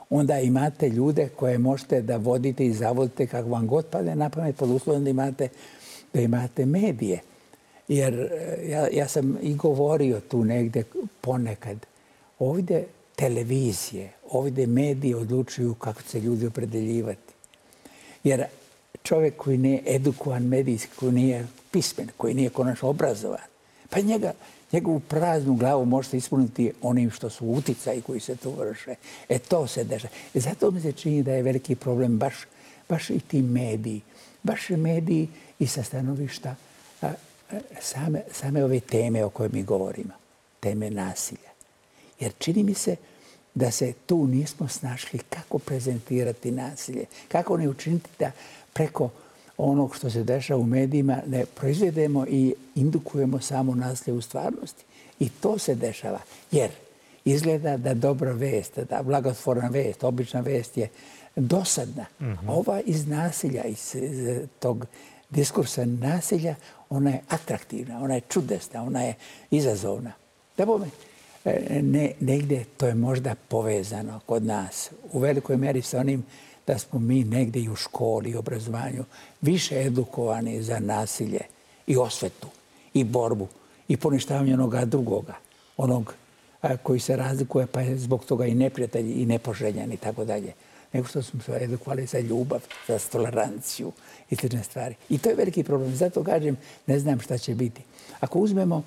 onda 0.09 0.39
imate 0.39 0.89
ljude 0.89 1.29
koje 1.35 1.57
možete 1.57 2.01
da 2.01 2.17
vodite 2.17 2.65
i 2.65 2.73
zavodite 2.73 3.27
kako 3.27 3.49
vam 3.49 3.67
god 3.67 3.85
pade 3.85 4.15
na 4.15 4.29
pamet 4.29 4.55
pod 4.55 4.69
uslovom 4.69 5.03
da 5.03 5.09
imate, 5.09 5.47
da 6.13 6.21
imate 6.21 6.65
medije. 6.65 7.19
Jer 7.87 8.13
eh, 8.13 8.69
ja, 8.69 8.87
ja 8.91 9.07
sam 9.07 9.37
i 9.41 9.55
govorio 9.55 10.19
tu 10.19 10.43
negde 10.43 10.83
ponekad. 11.21 11.85
Ovdje 12.39 12.87
televizije, 13.15 14.11
ovdje 14.29 14.67
mediji 14.67 15.13
odlučuju 15.13 15.73
kako 15.73 16.01
se 16.01 16.19
ljudi 16.19 16.47
opredeljivati. 16.47 17.33
Jer 18.23 18.45
čovjek 19.03 19.37
koji 19.37 19.57
nije 19.57 19.83
edukovan 19.85 20.43
medijski, 20.43 20.91
koji 20.95 21.11
nije 21.11 21.47
pismen, 21.71 22.09
koji 22.17 22.33
nije 22.33 22.49
konačno 22.49 22.89
obrazovan, 22.89 23.54
pa 23.89 23.99
njega, 23.99 24.33
njegovu 24.71 24.99
praznu 24.99 25.55
glavu 25.55 25.85
možete 25.85 26.17
ispuniti 26.17 26.71
onim 26.81 27.11
što 27.11 27.29
su 27.29 27.45
uticaji 27.45 28.01
koji 28.01 28.19
se 28.19 28.35
tu 28.35 28.51
vrše. 28.51 28.95
E 29.29 29.39
to 29.39 29.67
se 29.67 29.83
deša. 29.83 30.07
E 30.33 30.39
zato 30.39 30.71
mi 30.71 30.81
se 30.81 30.91
čini 30.91 31.23
da 31.23 31.33
je 31.33 31.43
veliki 31.43 31.75
problem 31.75 32.17
baš, 32.17 32.35
baš 32.89 33.09
i 33.09 33.19
ti 33.19 33.41
mediji. 33.41 34.01
Baš 34.43 34.69
mediji 34.69 35.27
i 35.59 35.67
sa 35.67 35.83
stanovišta 35.83 36.55
a, 37.01 37.11
same, 37.81 38.21
same 38.31 38.63
ove 38.63 38.79
teme 38.79 39.23
o 39.23 39.29
kojoj 39.29 39.49
mi 39.53 39.63
govorimo. 39.63 40.13
Teme 40.59 40.89
nasilja. 40.89 41.49
Jer 42.19 42.31
čini 42.39 42.63
mi 42.63 42.73
se 42.73 42.95
da 43.55 43.71
se 43.71 43.93
tu 44.05 44.27
nismo 44.27 44.67
snašli 44.67 45.19
kako 45.19 45.59
prezentirati 45.59 46.51
nasilje. 46.51 47.05
Kako 47.27 47.57
ne 47.57 47.69
učiniti 47.69 48.09
da 48.19 48.31
preko 48.73 49.09
onog 49.57 49.95
što 49.95 50.09
se 50.09 50.23
dešava 50.23 50.59
u 50.59 50.65
medijima 50.65 51.17
ne 51.27 51.45
proizvedemo 51.45 52.25
i 52.29 52.53
indukujemo 52.75 53.39
samo 53.39 53.75
nasilje 53.75 54.17
u 54.17 54.21
stvarnosti. 54.21 54.83
I 55.19 55.29
to 55.29 55.57
se 55.57 55.75
dešava. 55.75 56.19
Jer 56.51 56.69
izgleda 57.25 57.77
da 57.77 57.93
dobra 57.93 58.31
vest, 58.31 58.79
da 58.89 59.03
blagotvorna 59.03 59.67
vest, 59.67 60.03
obična 60.03 60.39
vest 60.39 60.77
je 60.77 60.89
dosadna. 61.35 62.05
Mm 62.19 62.25
-hmm. 62.25 62.49
Ova 62.49 62.81
iz 62.85 63.07
nasilja, 63.07 63.63
iz, 63.63 63.95
iz 63.95 64.39
tog 64.59 64.85
diskursa 65.29 65.85
nasilja, 65.85 66.55
ona 66.89 67.09
je 67.09 67.21
atraktivna, 67.29 68.03
ona 68.03 68.15
je 68.15 68.21
čudesna, 68.21 68.83
ona 68.83 69.03
je 69.03 69.13
izazovna. 69.51 70.11
Da 70.57 70.65
bome, 70.65 70.87
e, 71.45 71.81
ne, 71.81 72.11
negde 72.19 72.63
to 72.77 72.87
je 72.87 72.95
možda 72.95 73.35
povezano 73.47 74.19
kod 74.25 74.43
nas 74.43 74.91
u 75.11 75.19
velikoj 75.19 75.57
meri 75.57 75.81
sa 75.81 75.99
onim 75.99 76.23
da 76.67 76.77
smo 76.77 76.99
mi 76.99 77.23
negde 77.23 77.59
i 77.59 77.69
u 77.69 77.75
školi 77.75 78.29
i 78.29 78.35
obrazovanju 78.35 79.03
više 79.41 79.81
edukovani 79.81 80.63
za 80.63 80.79
nasilje 80.79 81.41
i 81.87 81.97
osvetu 81.97 82.47
i 82.93 83.03
borbu 83.03 83.47
i 83.87 83.97
poništavanje 83.97 84.53
onoga 84.53 84.85
drugoga, 84.85 85.33
onog 85.77 86.13
koji 86.83 86.99
se 86.99 87.15
razlikuje 87.15 87.67
pa 87.67 87.81
je 87.81 87.97
zbog 87.97 88.25
toga 88.25 88.45
i 88.45 88.55
neprijatelji 88.55 89.11
i 89.11 89.25
nepoželjan 89.25 89.91
i 89.91 89.97
tako 89.97 90.25
dalje 90.25 90.53
nego 90.95 91.07
što 91.07 91.21
smo 91.21 91.41
se 91.41 91.57
edukovali 91.61 92.05
za 92.05 92.19
ljubav, 92.19 92.59
za 92.87 92.99
toleranciju 92.99 93.91
i 94.29 94.35
slične 94.35 94.63
stvari. 94.63 94.95
I 95.09 95.17
to 95.17 95.29
je 95.29 95.35
veliki 95.35 95.63
problem. 95.63 95.95
Zato 95.95 96.23
kažem, 96.23 96.57
ne 96.87 96.99
znam 96.99 97.19
šta 97.19 97.37
će 97.37 97.55
biti. 97.55 97.81
Ako 98.19 98.39
uzmemo 98.39 98.83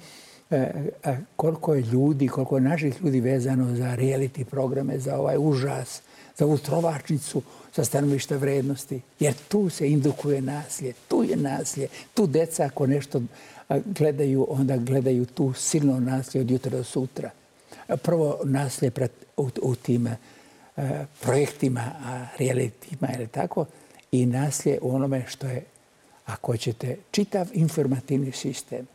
e, 0.51 0.57
e, 1.05 1.17
koliko 1.37 1.75
je 1.75 1.83
ljudi, 1.83 2.29
koliko 2.29 2.57
je 2.57 2.61
naših 2.61 3.03
ljudi 3.03 3.21
vezano 3.21 3.77
za 3.77 3.97
reality 3.97 4.45
programe, 4.45 4.99
za 4.99 5.19
ovaj 5.19 5.37
užas, 5.39 6.03
za 6.39 6.47
ultrovačnicu, 6.47 7.31
trovačnicu, 7.31 7.43
sa 7.73 7.85
stanovišta 7.85 8.37
vrednosti, 8.37 9.01
jer 9.21 9.35
tu 9.49 9.71
se 9.71 9.91
indukuje 9.91 10.41
nasilje, 10.41 10.93
tu 11.09 11.25
je 11.25 11.37
nasilje, 11.37 11.89
tu 12.15 12.27
deca 12.27 12.65
ako 12.65 12.87
nešto 12.87 13.23
gledaju, 13.85 14.47
onda 14.51 14.77
gledaju 14.77 15.27
tu 15.27 15.53
silno 15.53 16.01
nasilje 16.01 16.43
od 16.43 16.51
jutra 16.51 16.71
do 16.71 16.85
sutra. 16.85 17.31
Prvo 18.03 18.41
nasilje 18.45 18.91
u, 19.37 19.49
u 19.63 19.75
tim 19.75 20.09
projektima, 21.21 21.93
realitima 22.39 23.09
ili 23.19 23.27
tako, 23.27 23.67
i 24.13 24.27
naslje 24.27 24.79
u 24.83 24.95
onome 24.95 25.25
što 25.29 25.47
je, 25.47 25.65
ako 26.27 26.57
ćete, 26.57 26.97
čitav 27.11 27.49
informativni 27.53 28.33
sistem 28.33 28.87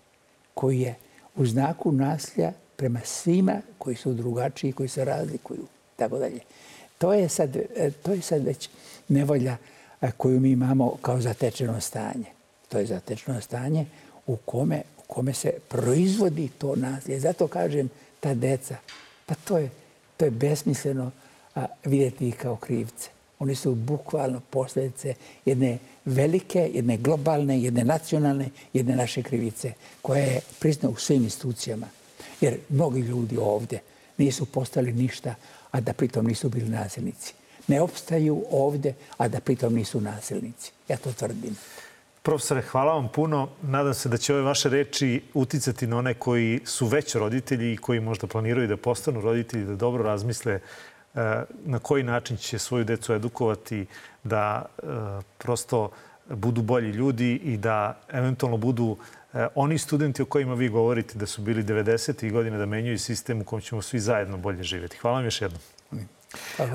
koji 0.53 0.81
je 0.81 0.95
u 1.35 1.45
znaku 1.45 1.91
naslja 1.91 2.51
prema 2.75 2.99
svima 3.03 3.61
koji 3.77 3.95
su 3.95 4.13
drugačiji, 4.13 4.71
koji 4.73 4.89
se 4.89 5.05
razlikuju, 5.05 5.65
tako 5.95 6.17
dalje. 6.17 6.39
To 7.03 7.13
je 7.13 7.29
sad, 7.29 7.55
e, 7.55 7.91
to 8.03 8.13
je 8.13 8.21
sad 8.21 8.43
već 8.43 8.69
nevolja 9.07 9.57
e, 10.01 10.11
koju 10.17 10.39
mi 10.39 10.51
imamo 10.51 10.97
kao 11.01 11.21
zatečeno 11.21 11.81
stanje. 11.81 12.25
To 12.69 12.79
je 12.79 12.85
zatečeno 12.85 13.41
stanje 13.41 13.85
u 14.27 14.35
kome, 14.35 14.81
u 14.97 15.01
kome 15.07 15.33
se 15.33 15.53
proizvodi 15.67 16.49
to 16.57 16.75
nasilje. 16.75 17.19
Zato 17.19 17.47
kažem, 17.47 17.89
ta 18.19 18.33
deca, 18.33 18.75
pa 19.25 19.35
to 19.35 19.57
je, 19.57 19.69
to 20.17 20.25
je 20.25 20.31
besmisleno 20.31 21.11
a, 21.55 21.65
vidjeti 21.85 22.27
ih 22.27 22.35
kao 22.35 22.55
krivce. 22.55 23.09
Oni 23.39 23.55
su 23.55 23.75
bukvalno 23.75 24.41
posljedice 24.49 25.13
jedne 25.45 25.77
velike, 26.05 26.71
jedne 26.73 26.97
globalne, 26.97 27.61
jedne 27.61 27.83
nacionalne, 27.83 28.49
jedne 28.73 28.95
naše 28.95 29.23
krivice 29.23 29.73
koja 30.01 30.23
je 30.23 30.41
prizna 30.59 30.89
u 30.89 30.95
svim 30.95 31.23
institucijama. 31.23 31.87
Jer 32.41 32.57
mnogi 32.69 32.99
ljudi 32.99 33.37
ovdje 33.37 33.79
nisu 34.23 34.45
postali 34.45 34.93
ništa, 34.93 35.35
a 35.71 35.81
da 35.81 35.93
pritom 35.93 36.25
nisu 36.25 36.49
bili 36.49 36.69
nasilnici. 36.69 37.33
Ne 37.67 37.81
opstaju 37.81 38.43
ovde, 38.51 38.93
a 39.17 39.27
da 39.27 39.39
pritom 39.39 39.73
nisu 39.73 40.01
nasilnici. 40.01 40.71
Ja 40.87 40.97
to 40.97 41.13
tvrdim. 41.13 41.55
Profesore, 42.23 42.61
hvala 42.61 42.93
vam 42.93 43.07
puno. 43.07 43.49
Nadam 43.61 43.93
se 43.93 44.09
da 44.09 44.17
će 44.17 44.33
ove 44.33 44.43
vaše 44.43 44.69
reči 44.69 45.21
uticati 45.33 45.87
na 45.87 45.97
one 45.97 46.13
koji 46.13 46.61
su 46.65 46.87
već 46.87 47.15
roditelji 47.15 47.73
i 47.73 47.77
koji 47.77 47.99
možda 47.99 48.27
planiraju 48.27 48.67
da 48.67 48.77
postanu 48.77 49.21
roditelji, 49.21 49.65
da 49.65 49.75
dobro 49.75 50.03
razmisle 50.03 50.53
eh, 50.53 51.43
na 51.65 51.79
koji 51.79 52.03
način 52.03 52.37
će 52.37 52.59
svoju 52.59 52.83
decu 52.83 53.13
edukovati 53.13 53.85
da 54.23 54.65
eh, 54.65 54.85
prosto 55.37 55.89
budu 56.29 56.61
bolji 56.61 56.91
ljudi 56.91 57.33
i 57.35 57.57
da 57.57 57.99
eventualno 58.11 58.57
budu 58.57 58.97
E, 59.33 59.47
oni 59.55 59.77
studenti 59.77 60.21
o 60.21 60.25
kojima 60.25 60.53
vi 60.53 60.69
govorite 60.69 61.17
da 61.17 61.25
su 61.25 61.41
bili 61.41 61.63
90. 61.63 62.31
godine 62.31 62.57
da 62.57 62.65
menjuju 62.65 62.99
sistem 62.99 63.41
u 63.41 63.43
kojem 63.43 63.61
ćemo 63.61 63.81
svi 63.81 63.99
zajedno 63.99 64.37
bolje 64.37 64.63
živjeti. 64.63 64.97
Hvala 64.97 65.17
vam 65.17 65.25
još 65.25 65.41
jednom. 65.41 65.61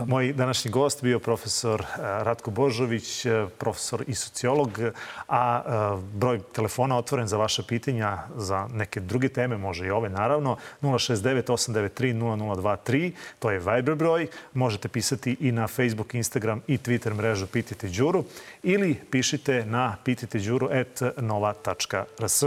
Moj 0.06 0.32
današnji 0.32 0.70
gost 0.70 1.02
bio 1.02 1.18
profesor 1.18 1.80
eh, 1.80 1.86
Ratko 2.00 2.50
Božović, 2.50 3.26
eh, 3.26 3.46
profesor 3.58 4.04
i 4.06 4.14
sociolog, 4.14 4.80
a 5.28 5.62
eh, 5.66 5.70
broj 6.12 6.40
telefona 6.52 6.98
otvoren 6.98 7.28
za 7.28 7.36
vaše 7.36 7.62
pitanja 7.62 8.18
za 8.36 8.68
neke 8.74 9.00
druge 9.00 9.28
teme, 9.28 9.56
može 9.56 9.86
i 9.86 9.90
ove 9.90 10.08
naravno, 10.08 10.56
069-893-0023, 10.82 13.12
to 13.38 13.50
je 13.50 13.58
Viber 13.58 13.94
broj. 13.94 14.26
Možete 14.54 14.88
pisati 14.88 15.36
i 15.40 15.52
na 15.52 15.66
Facebook, 15.66 16.14
Instagram 16.14 16.62
i 16.66 16.78
Twitter 16.78 17.14
mrežu 17.14 17.46
Pitajte 17.46 17.88
Đuru 17.88 18.24
ili 18.62 19.00
pišite 19.10 19.64
na 19.66 19.96
pitajteđuru.nova.rs. 20.04 22.44